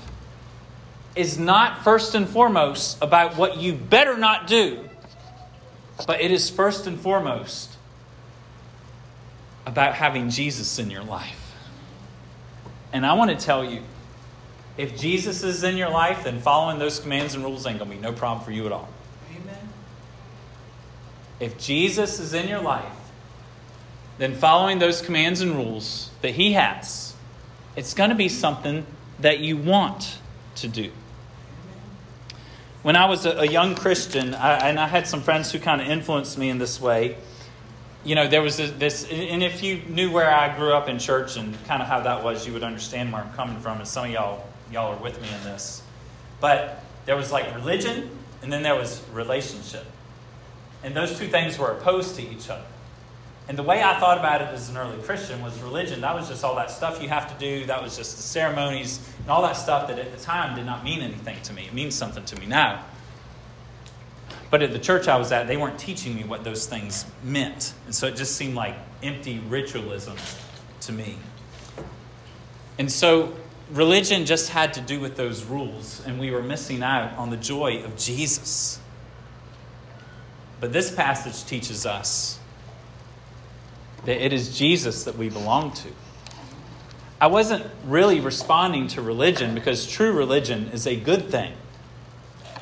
[1.16, 4.90] is not first and foremost about what you better not do,
[6.08, 7.78] but it is first and foremost
[9.66, 11.54] about having Jesus in your life.
[12.92, 13.82] And I want to tell you
[14.78, 17.96] if Jesus is in your life, then following those commands and rules ain't going to
[17.96, 18.90] be no problem for you at all.
[19.32, 19.70] Amen.
[21.40, 22.86] If Jesus is in your life,
[24.18, 27.13] then following those commands and rules that He has,
[27.76, 28.86] it's going to be something
[29.20, 30.18] that you want
[30.56, 30.92] to do.
[32.82, 35.88] When I was a, young Christian, I, and I had some friends who kind of
[35.88, 37.16] influenced me in this way,
[38.04, 41.38] you know, there was this, and if you knew where I grew up in church
[41.38, 43.78] and kind of how that was, you would understand where I'm coming from.
[43.78, 45.82] And some of y'all, y'all are with me in this.
[46.42, 48.10] But there was like religion,
[48.42, 49.86] and then there was relationship.
[50.84, 52.66] And those two things were opposed to each other.
[53.48, 56.02] And the way I thought about it as an early Christian was religion.
[56.02, 57.66] That was just all that stuff you have to do.
[57.66, 60.84] That was just the ceremonies and all that stuff that at the time did not
[60.84, 61.66] mean anything to me.
[61.66, 62.86] It means something to me now.
[64.50, 67.74] But at the church I was at, they weren't teaching me what those things meant.
[67.86, 70.16] And so it just seemed like empty ritualism
[70.82, 71.18] to me.
[72.78, 73.34] And so
[73.72, 77.38] religion just had to do with those rules, and we were missing out on the
[77.38, 78.80] joy of Jesus.
[80.60, 82.40] But this passage teaches us
[84.06, 85.90] that it is Jesus that we belong to.
[87.22, 91.54] I wasn't really responding to religion because true religion is a good thing.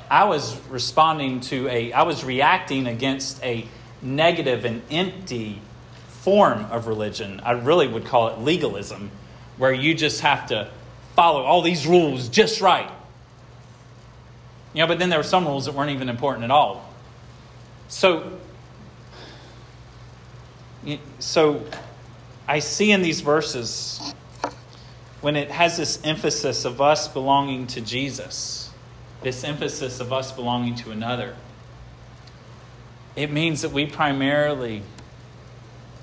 [0.09, 3.65] I was responding to a, I was reacting against a
[4.01, 5.61] negative and empty
[6.07, 7.41] form of religion.
[7.43, 9.09] I really would call it legalism,
[9.57, 10.69] where you just have to
[11.15, 12.91] follow all these rules just right.
[14.73, 16.87] You know, but then there were some rules that weren't even important at all.
[17.87, 18.39] So,
[21.19, 21.63] so
[22.47, 24.13] I see in these verses
[25.21, 28.61] when it has this emphasis of us belonging to Jesus
[29.21, 31.35] this emphasis of us belonging to another,
[33.15, 34.81] it means that we primarily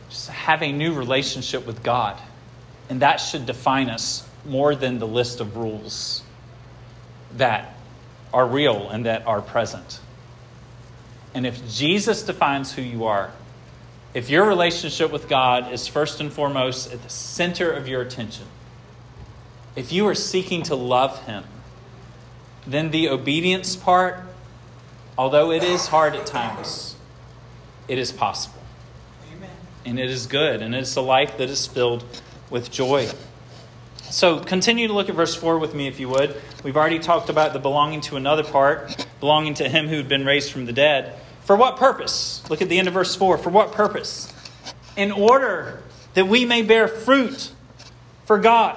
[0.08, 2.18] just have a new relationship with God.
[2.88, 6.22] And that should define us more than the list of rules
[7.36, 7.74] that
[8.32, 10.00] are real and that are present.
[11.34, 13.32] And if Jesus defines who you are,
[14.14, 18.46] if your relationship with God is first and foremost at the center of your attention,
[19.76, 21.44] if you are seeking to love Him,
[22.66, 24.20] then the obedience part,
[25.16, 26.96] although it is hard at times,
[27.86, 28.62] it is possible.
[29.34, 29.50] Amen.
[29.84, 32.04] And it is good, and it's a life that is filled
[32.50, 33.08] with joy.
[34.10, 36.34] So continue to look at verse 4 with me, if you would.
[36.64, 40.24] We've already talked about the belonging to another part, belonging to him who had been
[40.24, 41.18] raised from the dead.
[41.48, 42.42] For what purpose?
[42.50, 43.38] Look at the end of verse 4.
[43.38, 44.30] For what purpose?
[44.98, 45.82] In order
[46.12, 47.52] that we may bear fruit
[48.26, 48.76] for God.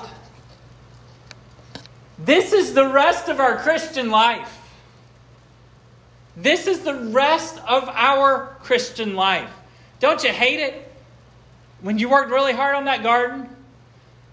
[2.17, 4.57] This is the rest of our Christian life.
[6.37, 9.51] This is the rest of our Christian life.
[9.99, 10.93] Don't you hate it
[11.81, 13.49] when you worked really hard on that garden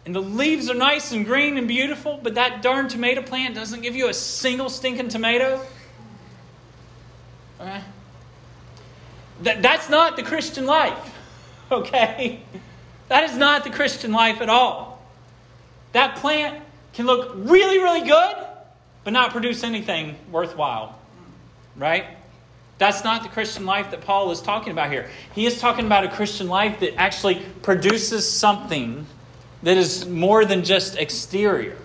[0.06, 3.80] and the leaves are nice and green and beautiful, but that darn tomato plant doesn't
[3.80, 5.60] give you a single stinking tomato?
[9.42, 11.14] That, that's not the Christian life,
[11.72, 12.40] okay?
[13.08, 15.02] That is not the Christian life at all.
[15.92, 18.36] That plant can look really, really good,
[19.04, 20.98] but not produce anything worthwhile,
[21.76, 22.04] right?
[22.78, 25.08] That's not the Christian life that Paul is talking about here.
[25.34, 29.06] He is talking about a Christian life that actually produces something
[29.62, 31.76] that is more than just exterior,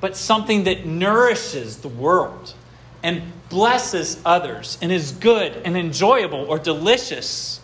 [0.00, 2.54] but something that nourishes the world
[3.02, 7.60] and blesses others and is good and enjoyable or delicious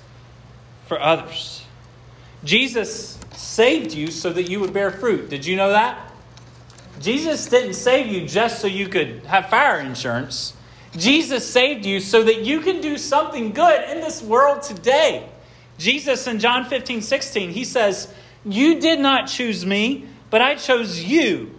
[0.87, 1.64] for others.
[2.44, 5.29] Jesus saved you so that you would bear fruit.
[5.29, 6.12] Did you know that?
[7.01, 10.55] Jesus didn't save you just so you could have fire insurance.
[10.96, 15.29] Jesus saved you so that you can do something good in this world today.
[15.79, 18.12] Jesus in John 15, 16, he says,
[18.44, 21.57] You did not choose me, but I chose you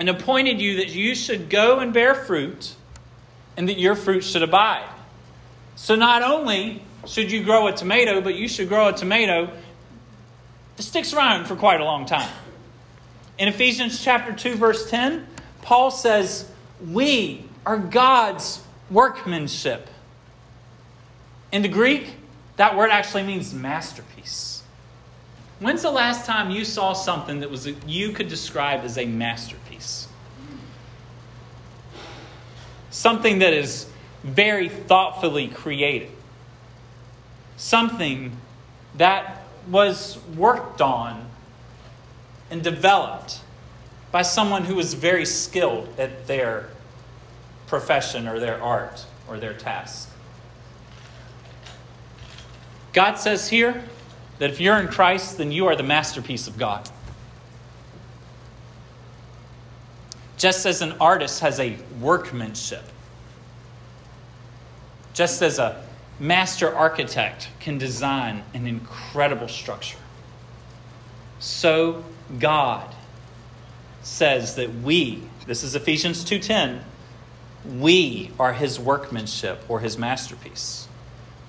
[0.00, 2.74] and appointed you that you should go and bear fruit
[3.58, 4.88] and that your fruit should abide.
[5.76, 9.50] So not only should you grow a tomato, but you should grow a tomato
[10.76, 12.30] that sticks around for quite a long time.
[13.36, 15.26] In Ephesians chapter 2 verse 10,
[15.60, 16.50] Paul says,
[16.82, 18.60] "We are God's
[18.90, 19.90] workmanship."
[21.52, 22.14] In the Greek,
[22.56, 24.62] that word actually means masterpiece.
[25.58, 29.59] When's the last time you saw something that was you could describe as a masterpiece?
[32.90, 33.86] Something that is
[34.22, 36.10] very thoughtfully created.
[37.56, 38.36] Something
[38.96, 41.26] that was worked on
[42.50, 43.40] and developed
[44.10, 46.68] by someone who was very skilled at their
[47.68, 50.10] profession or their art or their task.
[52.92, 53.84] God says here
[54.40, 56.88] that if you're in Christ, then you are the masterpiece of God.
[60.40, 62.84] Just as an artist has a workmanship,
[65.12, 65.84] just as a
[66.18, 69.98] master architect can design an incredible structure,
[71.40, 72.02] so
[72.38, 72.94] God
[74.02, 76.84] says that we, this is Ephesians 2:10,
[77.78, 80.88] we are his workmanship or his masterpiece.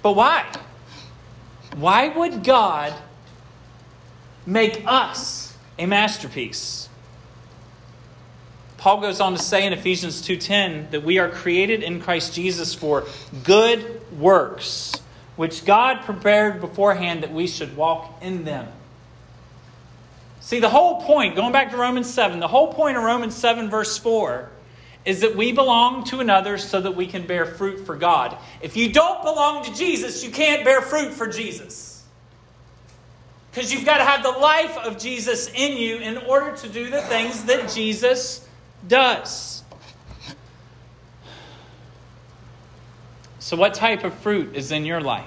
[0.02, 0.52] But why?
[1.78, 2.94] Why would God
[4.46, 6.90] make us a masterpiece?
[8.82, 12.74] Paul goes on to say in Ephesians 2:10 that we are created in Christ Jesus
[12.74, 13.06] for
[13.44, 14.94] good works,
[15.36, 18.68] which God prepared beforehand that we should walk in them.
[20.40, 23.70] See, the whole point, going back to Romans 7, the whole point of Romans 7,
[23.70, 24.50] verse 4,
[25.06, 28.36] is that we belong to another so that we can bear fruit for God.
[28.62, 32.02] If you don't belong to Jesus, you can't bear fruit for Jesus.
[33.52, 36.90] Because you've got to have the life of Jesus in you in order to do
[36.90, 38.48] the things that Jesus
[38.88, 39.64] does.
[43.40, 45.26] So, what type of fruit is in your life?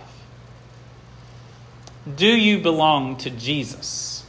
[2.16, 4.24] Do you belong to Jesus?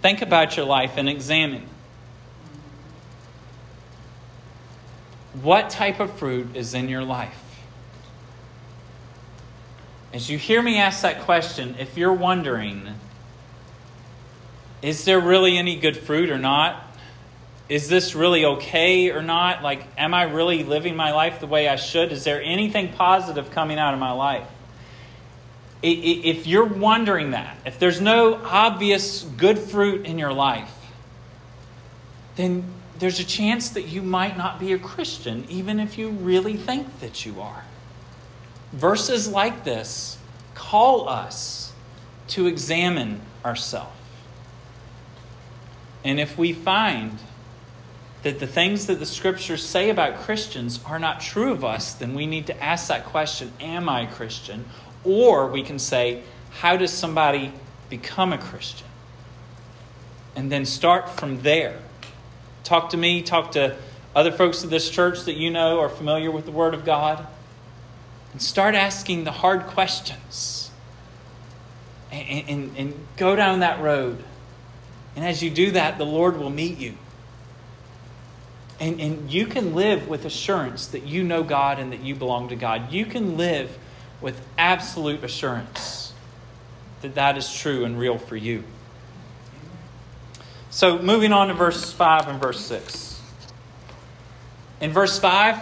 [0.00, 1.66] Think about your life and examine.
[5.40, 7.38] What type of fruit is in your life?
[10.12, 12.88] As you hear me ask that question, if you're wondering,
[14.82, 16.84] is there really any good fruit or not?
[17.68, 19.62] Is this really okay or not?
[19.62, 22.12] Like, am I really living my life the way I should?
[22.12, 24.46] Is there anything positive coming out of my life?
[25.82, 30.72] If you're wondering that, if there's no obvious good fruit in your life,
[32.36, 32.64] then
[32.98, 37.00] there's a chance that you might not be a Christian, even if you really think
[37.00, 37.64] that you are.
[38.72, 40.18] Verses like this
[40.54, 41.72] call us
[42.28, 44.01] to examine ourselves.
[46.04, 47.18] And if we find
[48.22, 52.14] that the things that the scriptures say about Christians are not true of us, then
[52.14, 54.64] we need to ask that question Am I a Christian?
[55.04, 57.52] Or we can say, How does somebody
[57.88, 58.86] become a Christian?
[60.34, 61.78] And then start from there
[62.64, 63.76] Talk to me, talk to
[64.14, 67.26] other folks of this church that you know are familiar with the Word of God,
[68.32, 70.70] and start asking the hard questions.
[72.10, 74.22] And, and, and go down that road.
[75.16, 76.94] And as you do that, the Lord will meet you.
[78.80, 82.48] And, and you can live with assurance that you know God and that you belong
[82.48, 82.92] to God.
[82.92, 83.78] You can live
[84.20, 86.12] with absolute assurance
[87.02, 88.64] that that is true and real for you.
[90.70, 93.20] So, moving on to verse 5 and verse 6.
[94.80, 95.60] In verse 5,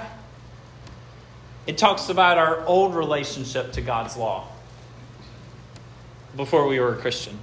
[1.67, 4.49] it talks about our old relationship to God's law
[6.37, 7.37] before we were a Christian.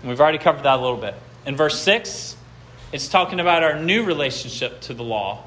[0.00, 1.14] And we've already covered that a little bit.
[1.46, 2.36] In verse 6,
[2.92, 5.44] it's talking about our new relationship to the law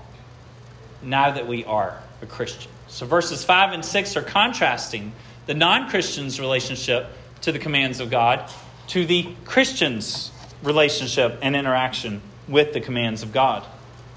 [1.02, 2.72] now that we are a Christian.
[2.88, 5.14] So verses 5 and 6 are contrasting
[5.46, 7.08] the non Christian's relationship
[7.42, 8.50] to the commands of God
[8.88, 10.32] to the Christian's
[10.64, 13.66] relationship and interaction with the commands of God.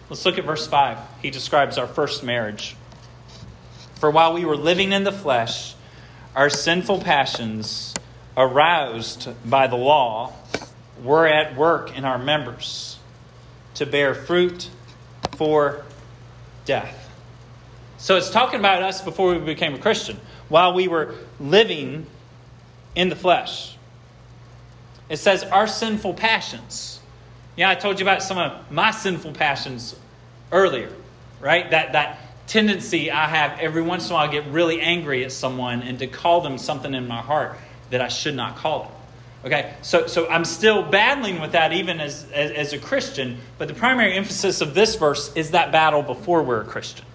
[0.08, 0.98] Let's look at verse 5.
[1.22, 2.76] He describes our first marriage.
[3.96, 5.74] For while we were living in the flesh,
[6.34, 7.94] our sinful passions,
[8.36, 10.32] aroused by the law,
[11.02, 12.98] were at work in our members
[13.74, 14.68] to bear fruit
[15.32, 15.84] for
[16.64, 17.10] death.
[17.98, 22.06] So it's talking about us before we became a Christian, while we were living
[22.94, 23.76] in the flesh.
[25.08, 27.00] It says our sinful passions.
[27.56, 29.96] Yeah, I told you about some of my sinful passions
[30.52, 30.90] earlier,
[31.40, 31.70] right?
[31.70, 35.82] That that tendency I have every once in a while get really angry at someone
[35.82, 37.56] and to call them something in my heart
[37.90, 38.92] that I should not call them.
[39.42, 43.68] Okay, so, so I'm still battling with that even as, as, as, a Christian, but
[43.68, 47.06] the primary emphasis of this verse is that battle before we're a Christian.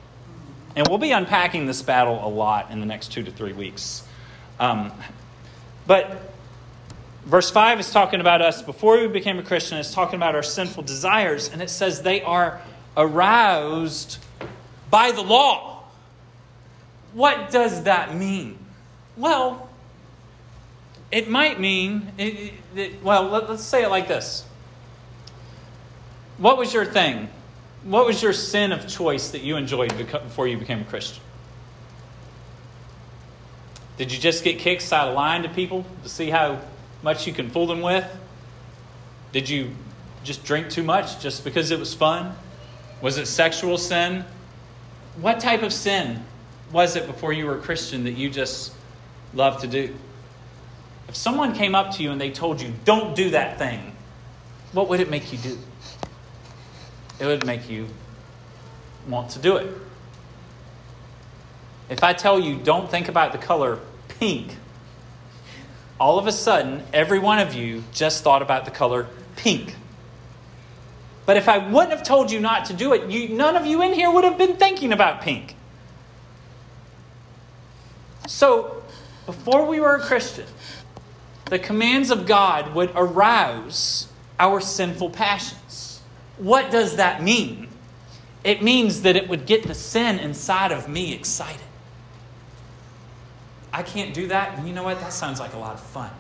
[0.76, 4.07] And we'll be unpacking this battle a lot in the next two to three weeks.
[4.59, 4.91] Um,
[5.86, 6.34] but
[7.26, 10.43] verse 5 is talking about us before we became a Christian, it's talking about our
[10.43, 12.59] sinful desires, and it says they are
[12.97, 14.17] aroused
[14.89, 15.84] by the law.
[17.13, 18.57] What does that mean?
[19.15, 19.64] Well,
[21.16, 24.43] it might mean, it, it, well, let, us say it like this.
[26.38, 27.30] What was your thing?
[27.86, 31.24] What was your sin of choice that you enjoyed before you became a Christian?
[33.95, 36.59] Did you just get kicks out of line to people to see how
[37.01, 38.05] much you can fool them with?
[39.32, 39.72] Did you
[40.26, 42.36] just drink too much just because it was fun?
[43.01, 44.26] Was it sexual sin?
[45.22, 46.26] What type of sin
[46.74, 48.74] was it before you were a Christian that you just
[49.34, 49.95] loved to do?
[51.08, 53.95] If someone came up to you and they told you, don't do that thing,
[54.72, 55.58] what would it make you do?
[57.20, 57.88] It would make you
[59.08, 59.68] want to do it.
[61.89, 64.56] If I tell you, don't think about the color pink,
[65.99, 69.76] all of a sudden, every one of you just thought about the color pink.
[71.26, 73.82] But if I wouldn't have told you not to do it, you, none of you
[73.82, 75.56] in here would have been thinking about pink.
[78.28, 78.84] So,
[79.26, 80.45] before we were a Christian,
[81.46, 84.08] the commands of God would arouse
[84.39, 86.02] our sinful passions.
[86.38, 87.68] What does that mean?
[88.43, 91.62] It means that it would get the sin inside of me excited.
[93.74, 94.58] I can't do that.
[94.58, 95.00] And you know what?
[95.00, 96.12] That sounds like a lot of fun.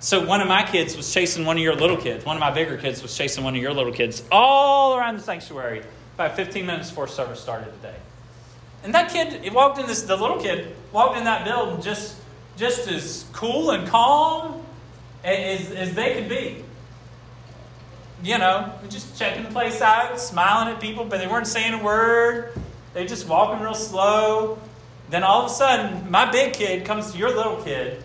[0.00, 2.24] So one of my kids was chasing one of your little kids.
[2.24, 5.22] One of my bigger kids was chasing one of your little kids all around the
[5.22, 5.82] sanctuary
[6.14, 7.96] about 15 minutes before service started today.
[8.82, 12.16] And that kid, he walked in this, the little kid walked in that building just,
[12.58, 14.62] just as cool and calm
[15.24, 16.64] as, as they could be.
[18.22, 21.82] You know, just checking the place out, smiling at people, but they weren't saying a
[21.82, 22.52] word.
[22.92, 24.58] They just walking real slow.
[25.08, 28.02] Then all of a sudden, my big kid comes to your little kid.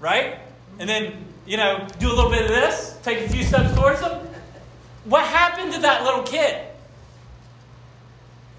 [0.00, 0.38] Right?
[0.78, 1.12] And then,
[1.46, 4.26] you know, do a little bit of this, take a few steps towards them.
[5.04, 6.66] What happened to that little kid?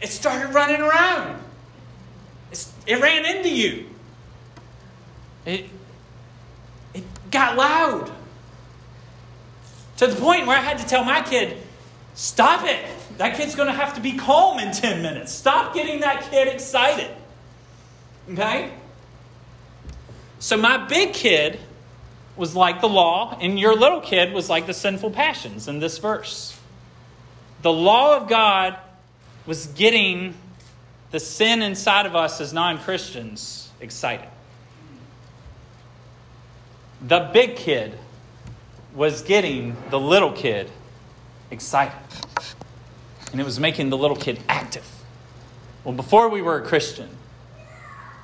[0.01, 1.41] It started running around.
[2.53, 3.87] It's, it ran into you.
[5.43, 5.65] It,
[6.93, 8.11] it got loud.
[9.97, 11.57] To the point where I had to tell my kid,
[12.13, 12.85] stop it.
[13.17, 15.31] That kid's going to have to be calm in 10 minutes.
[15.31, 17.09] Stop getting that kid excited.
[18.29, 18.71] Okay?
[20.37, 21.59] So my big kid
[22.35, 25.97] was like the law, and your little kid was like the sinful passions in this
[25.97, 26.55] verse.
[27.63, 28.77] The law of God
[29.47, 30.35] was getting
[31.13, 34.27] the sin inside of us as non Christians excited.
[37.07, 37.99] The big kid
[38.95, 40.71] was getting the little kid
[41.51, 41.93] excited
[43.31, 44.89] and it was making the little kid active.
[45.83, 47.09] Well, before we were a Christian,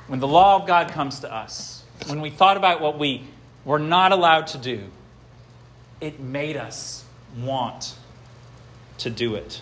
[0.08, 3.22] when the law of God comes to us, when we thought about what we
[3.66, 4.86] were not allowed to do,
[6.02, 7.06] it made us
[7.38, 7.94] want
[8.98, 9.62] to do it.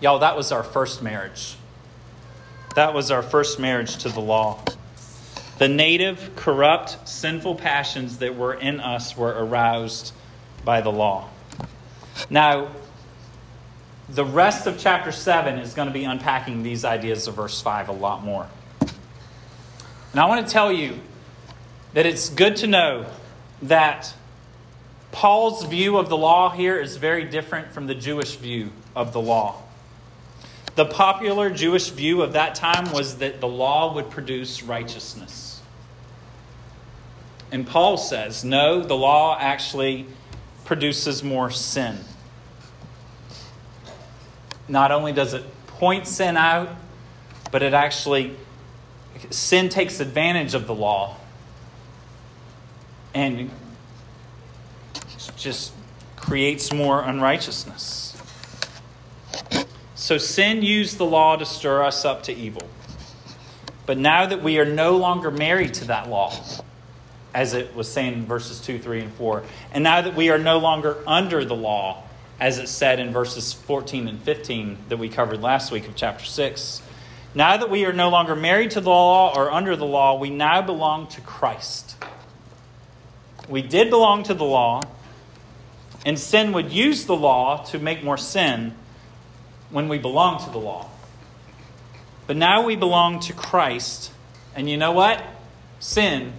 [0.00, 1.56] Y'all, that was our first marriage.
[2.74, 4.62] That was our first marriage to the law.
[5.58, 10.14] The native, corrupt, sinful passions that were in us were aroused
[10.64, 11.28] by the law.
[12.30, 12.70] Now,
[14.08, 17.90] the rest of chapter 7 is going to be unpacking these ideas of verse 5
[17.90, 18.48] a lot more.
[18.80, 20.98] And I want to tell you
[21.92, 23.04] that it's good to know
[23.62, 24.14] that
[25.12, 29.20] Paul's view of the law here is very different from the Jewish view of the
[29.20, 29.62] law.
[30.76, 35.60] The popular Jewish view of that time was that the law would produce righteousness.
[37.52, 40.06] And Paul says, no, the law actually
[40.64, 41.98] produces more sin.
[44.68, 46.68] Not only does it point sin out,
[47.50, 48.36] but it actually,
[49.30, 51.16] sin takes advantage of the law
[53.12, 53.50] and
[55.36, 55.72] just
[56.14, 58.09] creates more unrighteousness.
[60.00, 62.66] So sin used the law to stir us up to evil.
[63.84, 66.32] But now that we are no longer married to that law,
[67.34, 69.42] as it was saying in verses 2, 3, and 4,
[69.72, 72.02] and now that we are no longer under the law,
[72.40, 76.24] as it said in verses 14 and 15 that we covered last week of chapter
[76.24, 76.80] 6,
[77.34, 80.30] now that we are no longer married to the law or under the law, we
[80.30, 82.02] now belong to Christ.
[83.50, 84.80] We did belong to the law,
[86.06, 88.74] and sin would use the law to make more sin
[89.70, 90.88] when we belong to the law.
[92.26, 94.12] But now we belong to Christ,
[94.54, 95.22] and you know what?
[95.80, 96.32] Sin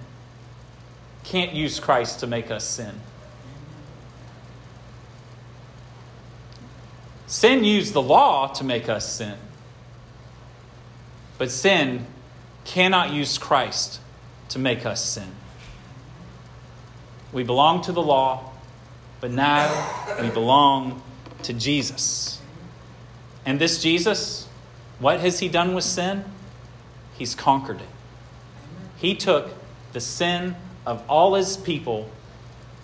[1.24, 3.02] can't use Christ to make us sin.
[7.28, 9.38] Sin used the law to make us sin.
[11.38, 12.06] But sin
[12.66, 14.02] cannot use Christ
[14.50, 15.30] to make us sin.
[17.32, 18.52] We belong to the law,
[19.22, 21.02] but now we belong
[21.44, 22.41] to Jesus.
[23.46, 24.48] And this Jesus,
[25.00, 26.24] what has he done with sin?
[27.18, 27.88] He's conquered it.
[28.98, 29.50] He took
[29.94, 32.10] the sin of all his people,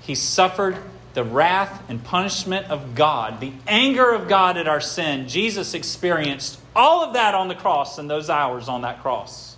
[0.01, 0.77] he suffered
[1.13, 5.27] the wrath and punishment of God, the anger of God at our sin.
[5.27, 9.55] Jesus experienced all of that on the cross in those hours on that cross.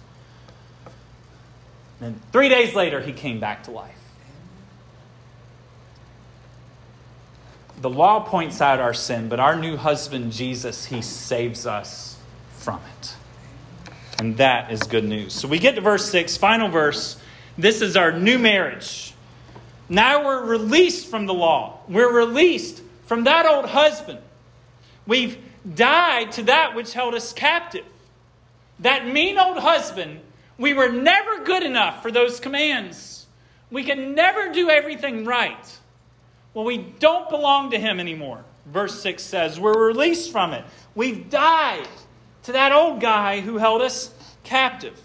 [1.99, 3.98] And three days later, he came back to life.
[7.81, 12.17] The law points out our sin, but our new husband, Jesus, he saves us
[12.57, 13.15] from it.
[14.19, 15.33] And that is good news.
[15.33, 17.17] So we get to verse 6, final verse.
[17.57, 19.13] This is our new marriage.
[19.87, 21.79] Now we're released from the law.
[21.87, 24.19] We're released from that old husband.
[25.07, 25.37] We've
[25.73, 27.85] died to that which held us captive.
[28.79, 30.19] That mean old husband,
[30.57, 33.25] we were never good enough for those commands.
[33.71, 35.78] We can never do everything right.
[36.59, 38.43] Well, we don't belong to him anymore.
[38.65, 40.65] Verse 6 says, We're released from it.
[40.93, 41.87] We've died
[42.43, 44.99] to that old guy who held us captive.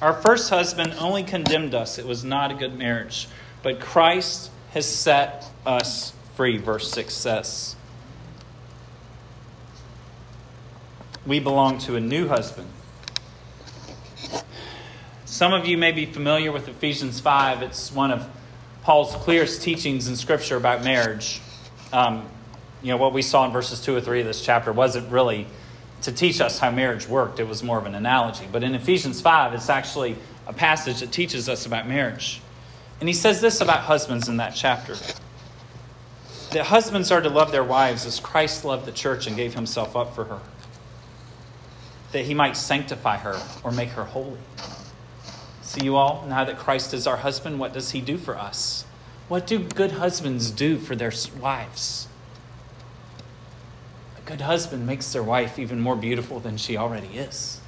[0.00, 1.98] Our first husband only condemned us.
[1.98, 3.28] It was not a good marriage.
[3.62, 7.76] But Christ has set us free, verse 6 says.
[11.26, 12.68] We belong to a new husband.
[15.34, 17.62] Some of you may be familiar with Ephesians 5.
[17.62, 18.24] It's one of
[18.84, 21.40] Paul's clearest teachings in Scripture about marriage.
[21.92, 22.28] Um,
[22.84, 25.48] you know, what we saw in verses 2 or 3 of this chapter wasn't really
[26.02, 27.40] to teach us how marriage worked.
[27.40, 28.46] It was more of an analogy.
[28.52, 30.14] But in Ephesians 5, it's actually
[30.46, 32.40] a passage that teaches us about marriage.
[33.00, 34.94] And he says this about husbands in that chapter
[36.52, 39.96] that husbands are to love their wives as Christ loved the church and gave himself
[39.96, 40.38] up for her,
[42.12, 44.38] that he might sanctify her or make her holy.
[45.82, 48.84] You all, now that Christ is our husband, what does he do for us?
[49.28, 52.08] What do good husbands do for their wives?
[54.18, 57.60] A good husband makes their wife even more beautiful than she already is.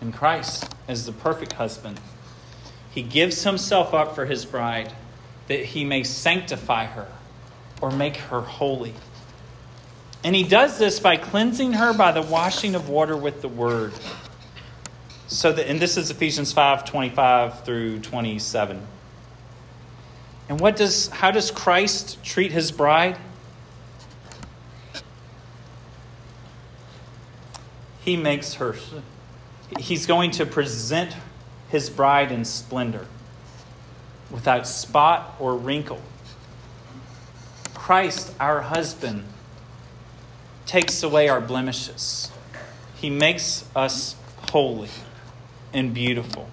[0.00, 2.00] And Christ, as the perfect husband,
[2.90, 4.92] he gives himself up for his bride
[5.48, 7.08] that he may sanctify her
[7.80, 8.94] or make her holy.
[10.24, 13.92] And he does this by cleansing her by the washing of water with the word.
[15.32, 18.86] So that and this is Ephesians 5, 25 through 27.
[20.48, 23.16] And what does how does Christ treat his bride?
[28.04, 28.74] he makes her,
[29.78, 31.16] he's going to present
[31.68, 33.06] his bride in splendor,
[34.30, 36.02] without spot or wrinkle.
[37.74, 39.24] Christ, our husband,
[40.66, 42.30] takes away our blemishes.
[42.96, 44.16] He makes us
[44.50, 44.90] holy
[45.72, 46.48] and beautiful.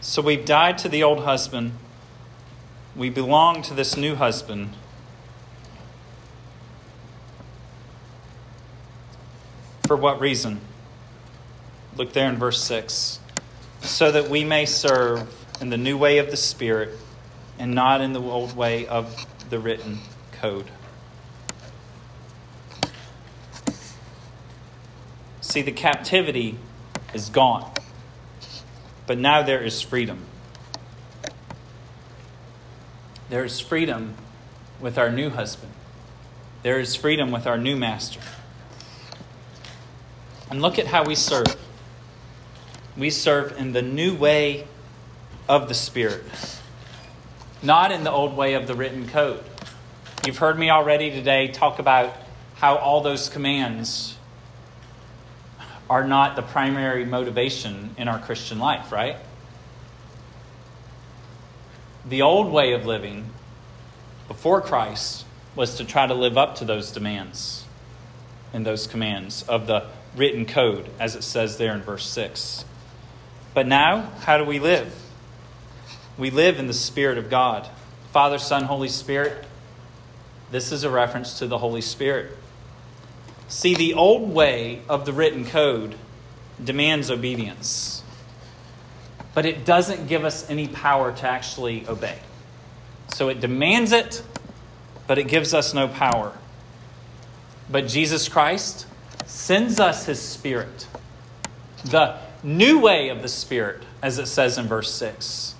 [0.00, 1.72] So we've died to the old husband.
[2.96, 4.74] We belong to this new husband.
[9.86, 10.60] For what reason?
[11.96, 13.20] Look there in verse 6.
[13.82, 16.90] So that we may serve in the new way of the Spirit
[17.60, 19.98] and not in the old way of the written
[20.32, 20.70] code.
[25.40, 26.58] See, the captivity
[27.14, 27.70] is gone
[29.10, 30.20] but now there is freedom.
[33.28, 34.14] There is freedom
[34.80, 35.72] with our new husband.
[36.62, 38.20] There is freedom with our new master.
[40.48, 41.56] And look at how we serve.
[42.96, 44.68] We serve in the new way
[45.48, 46.22] of the Spirit,
[47.62, 49.44] not in the old way of the written code.
[50.26, 52.14] You've heard me already today talk about
[52.56, 54.16] how all those commands
[55.88, 59.16] are not the primary motivation in our Christian life, right?
[62.08, 63.26] The old way of living
[64.28, 65.24] before Christ
[65.56, 67.64] was to try to live up to those demands
[68.52, 69.86] and those commands of the
[70.16, 72.64] written code, as it says there in verse 6.
[73.52, 74.94] But now, how do we live?
[76.20, 77.66] We live in the Spirit of God.
[78.12, 79.42] Father, Son, Holy Spirit.
[80.50, 82.36] This is a reference to the Holy Spirit.
[83.48, 85.94] See, the old way of the written code
[86.62, 88.02] demands obedience,
[89.32, 92.18] but it doesn't give us any power to actually obey.
[93.14, 94.22] So it demands it,
[95.06, 96.36] but it gives us no power.
[97.70, 98.86] But Jesus Christ
[99.24, 100.86] sends us his Spirit,
[101.82, 105.54] the new way of the Spirit, as it says in verse 6.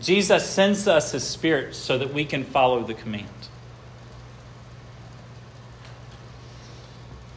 [0.00, 3.28] Jesus sends us his Spirit so that we can follow the command.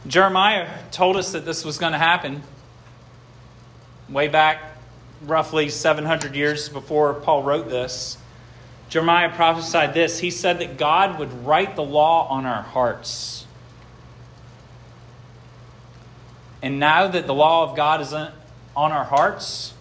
[0.06, 2.42] Jeremiah told us that this was going to happen
[4.08, 4.62] way back,
[5.22, 8.18] roughly 700 years before Paul wrote this.
[8.88, 10.18] Jeremiah prophesied this.
[10.18, 13.46] He said that God would write the law on our hearts.
[16.62, 18.32] And now that the law of God is on
[18.74, 19.73] our hearts,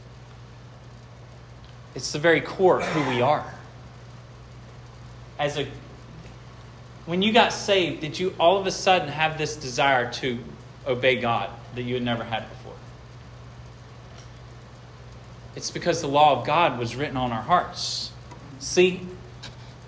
[1.95, 3.53] it's the very core of who we are.
[5.39, 5.67] As a
[7.05, 10.39] when you got saved, did you all of a sudden have this desire to
[10.87, 12.73] obey God that you had never had before?
[15.55, 18.11] It's because the law of God was written on our hearts.
[18.59, 19.01] See,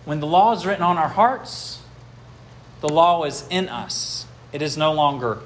[0.03, 1.79] when the law is written on our hearts,
[2.81, 5.39] the law is in us, it is no longer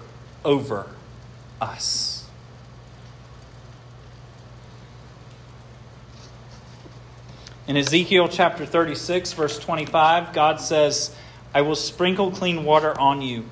[0.44, 0.88] over
[1.62, 2.09] us.
[7.70, 11.16] In Ezekiel chapter 36, verse 25, God says,
[11.54, 13.46] I will sprinkle clean water on you,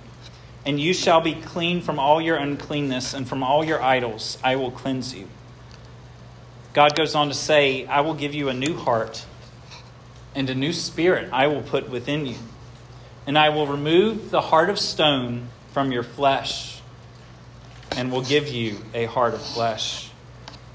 [0.66, 4.56] and you shall be clean from all your uncleanness, and from all your idols I
[4.56, 5.28] will cleanse you.
[6.74, 9.24] God goes on to say, I will give you a new heart,
[10.34, 12.38] and a new spirit I will put within you.
[13.28, 16.82] And I will remove the heart of stone from your flesh,
[17.96, 20.10] and will give you a heart of flesh.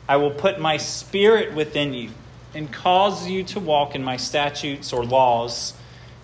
[0.09, 2.11] I will put my spirit within you,
[2.55, 5.75] and cause you to walk in my statutes or laws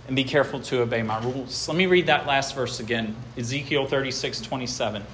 [0.06, 1.68] and be careful to obey my rules.
[1.68, 5.04] Let me read that last verse again Ezekiel 36 27.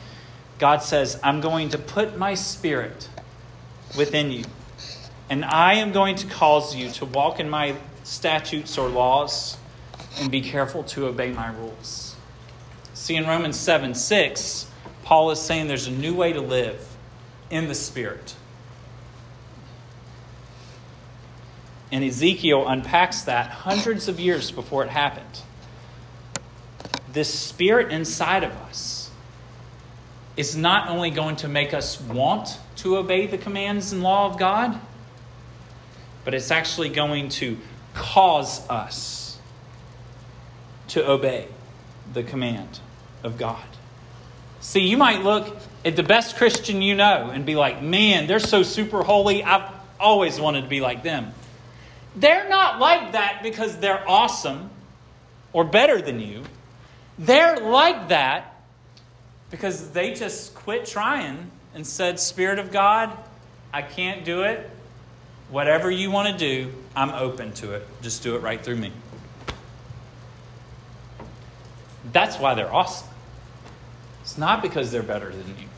[0.59, 3.09] God says, I'm going to put my spirit
[3.99, 4.45] within you,
[5.29, 9.57] and I am going to cause you to walk in my statutes or laws
[10.21, 12.15] and be careful to obey my rules.
[12.95, 14.71] See, in Romans 7 6,
[15.03, 16.87] Paul is saying there's a new way to live
[17.51, 18.35] in the Spirit.
[21.95, 25.39] And Ezekiel unpacks that hundreds of years before it happened.
[27.13, 29.13] This spirit inside of us
[30.37, 34.41] is not only going to make us want to obey the commands and law of
[34.41, 34.77] God,
[36.25, 37.59] but it's actually going to
[37.95, 39.39] cause us
[40.89, 41.47] to obey
[42.13, 42.81] the command
[43.23, 43.65] of God.
[44.59, 48.41] See, you might look at the best Christian you know and be like, man, they're
[48.41, 49.45] so super holy.
[49.45, 49.71] I've
[50.01, 51.33] always wanted to be like them.
[52.17, 54.71] They're not like that because they're awesome
[55.53, 56.45] or better than you.
[57.19, 58.62] They're like that
[59.51, 63.17] because they just quit trying and said, Spirit of God,
[63.73, 64.71] I can't do it.
[65.51, 67.87] Whatever you want to do, I'm open to it.
[68.03, 68.93] Just do it right through me.
[72.12, 73.09] That's why they're awesome.
[74.23, 75.69] It's not because they're better than you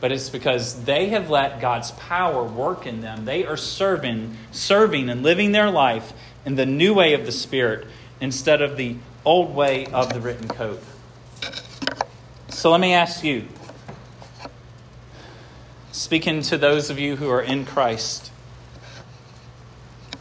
[0.00, 3.26] but it's because they have let God's power work in them.
[3.26, 6.12] They are serving, serving and living their life
[6.44, 7.86] in the new way of the Spirit
[8.20, 10.80] instead of the old way of the written code.
[12.48, 13.46] So let me ask you,
[15.92, 18.32] speaking to those of you who are in Christ,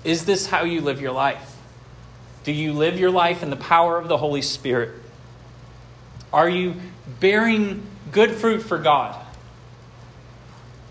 [0.03, 1.55] is this how you live your life?
[2.43, 4.91] Do you live your life in the power of the Holy Spirit?
[6.31, 6.75] Are you
[7.19, 9.15] bearing good fruit for God?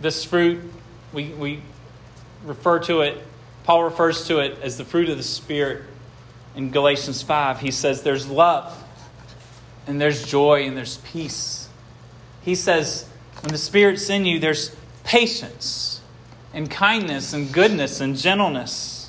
[0.00, 0.60] This fruit,
[1.12, 1.62] we, we
[2.44, 3.24] refer to it,
[3.64, 5.82] Paul refers to it as the fruit of the Spirit
[6.54, 7.60] in Galatians 5.
[7.60, 8.82] He says there's love,
[9.86, 11.68] and there's joy, and there's peace.
[12.42, 13.06] He says
[13.42, 14.74] when the Spirit's in you, there's
[15.04, 16.00] patience,
[16.54, 19.08] and kindness, and goodness, and gentleness,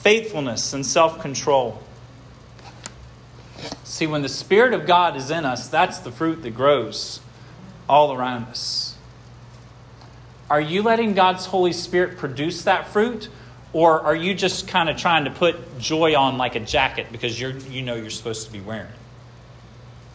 [0.00, 1.82] faithfulness, and self control.
[3.84, 7.20] See, when the Spirit of God is in us, that's the fruit that grows
[7.88, 8.93] all around us.
[10.50, 13.28] Are you letting God's Holy Spirit produce that fruit?
[13.72, 17.40] Or are you just kind of trying to put joy on like a jacket because
[17.40, 18.98] you're, you know you're supposed to be wearing it?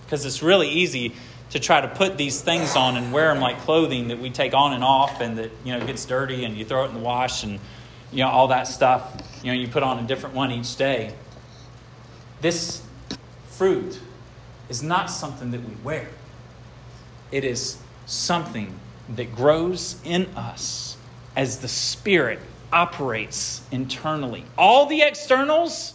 [0.05, 1.13] Because it's really easy
[1.51, 4.53] to try to put these things on and wear them like clothing that we take
[4.53, 6.99] on and off and that you know gets dirty and you throw it in the
[6.99, 7.59] wash and
[8.11, 11.13] you know all that stuff you know you put on a different one each day
[12.41, 12.83] this
[13.47, 13.99] fruit
[14.69, 16.07] is not something that we wear
[17.31, 18.79] it is something
[19.15, 20.97] that grows in us
[21.35, 22.39] as the spirit
[22.71, 25.93] operates internally all the externals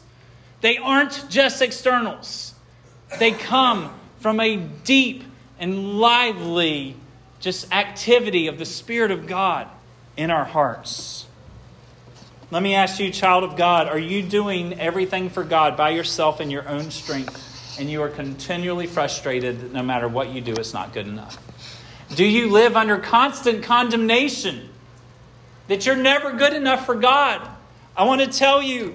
[0.60, 2.54] they aren't just externals
[3.18, 5.22] they come from a deep
[5.58, 6.96] and lively
[7.40, 9.68] just activity of the Spirit of God
[10.16, 11.26] in our hearts.
[12.50, 16.40] Let me ask you, child of God, are you doing everything for God by yourself
[16.40, 20.52] in your own strength, and you are continually frustrated that no matter what you do,
[20.52, 21.43] it's not good enough?
[22.14, 24.68] Do you live under constant condemnation
[25.68, 27.48] that you're never good enough for God?
[27.96, 28.92] I want to tell you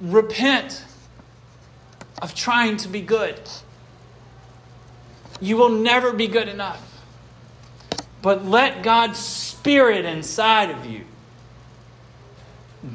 [0.00, 0.84] repent
[2.22, 3.40] of trying to be good.
[5.40, 6.86] You will never be good enough.
[8.22, 11.04] But let God's Spirit inside of you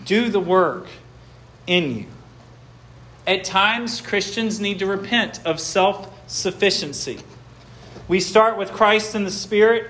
[0.05, 0.87] do the work
[1.65, 2.05] in you.
[3.25, 7.19] At times, Christians need to repent of self sufficiency.
[8.07, 9.89] We start with Christ in the Spirit.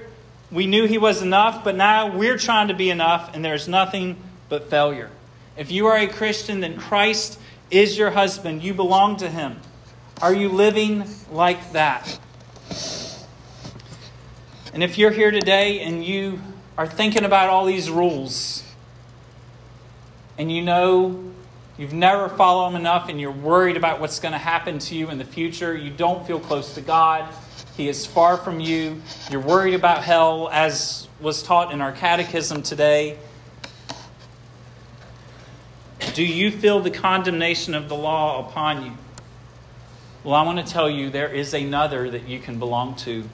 [0.52, 4.18] We knew He was enough, but now we're trying to be enough, and there's nothing
[4.48, 5.10] but failure.
[5.58, 7.40] If you are a Christian, then Christ
[7.72, 8.64] is your husband.
[8.64, 9.60] You belong to Him.
[10.22, 12.20] Are you living like that?
[14.74, 16.40] And if you're here today and you
[16.78, 18.64] are thinking about all these rules,
[20.38, 21.34] and you know
[21.78, 25.10] you've never followed them enough, and you're worried about what's going to happen to you
[25.10, 27.34] in the future, you don't feel close to God,
[27.78, 32.64] He is far from you, you're worried about hell, as was taught in our catechism
[32.64, 33.18] today.
[36.14, 38.92] Do you feel the condemnation of the law upon you?
[40.24, 43.26] Well, I want to tell you there is another that you can belong to.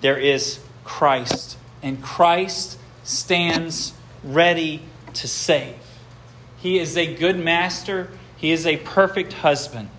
[0.00, 1.58] There is Christ.
[1.82, 3.92] And Christ stands
[4.24, 4.82] ready
[5.14, 5.76] to save.
[6.56, 9.90] He is a good master, He is a perfect husband.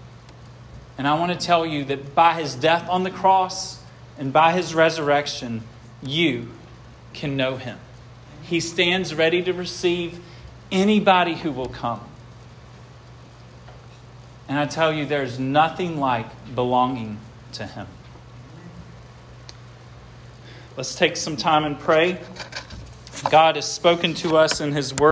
[0.97, 3.80] And I want to tell you that by His death on the cross
[4.21, 5.63] and by His resurrection,
[6.03, 6.49] you
[7.11, 7.79] can know Him.
[8.43, 10.19] He stands ready to receive
[10.71, 12.01] anybody who will come.
[14.47, 17.17] And I tell you, there's nothing like belonging
[17.53, 17.87] to Him.
[20.77, 22.19] Let's take some time and pray.
[23.31, 25.09] God has spoken to us in His Word.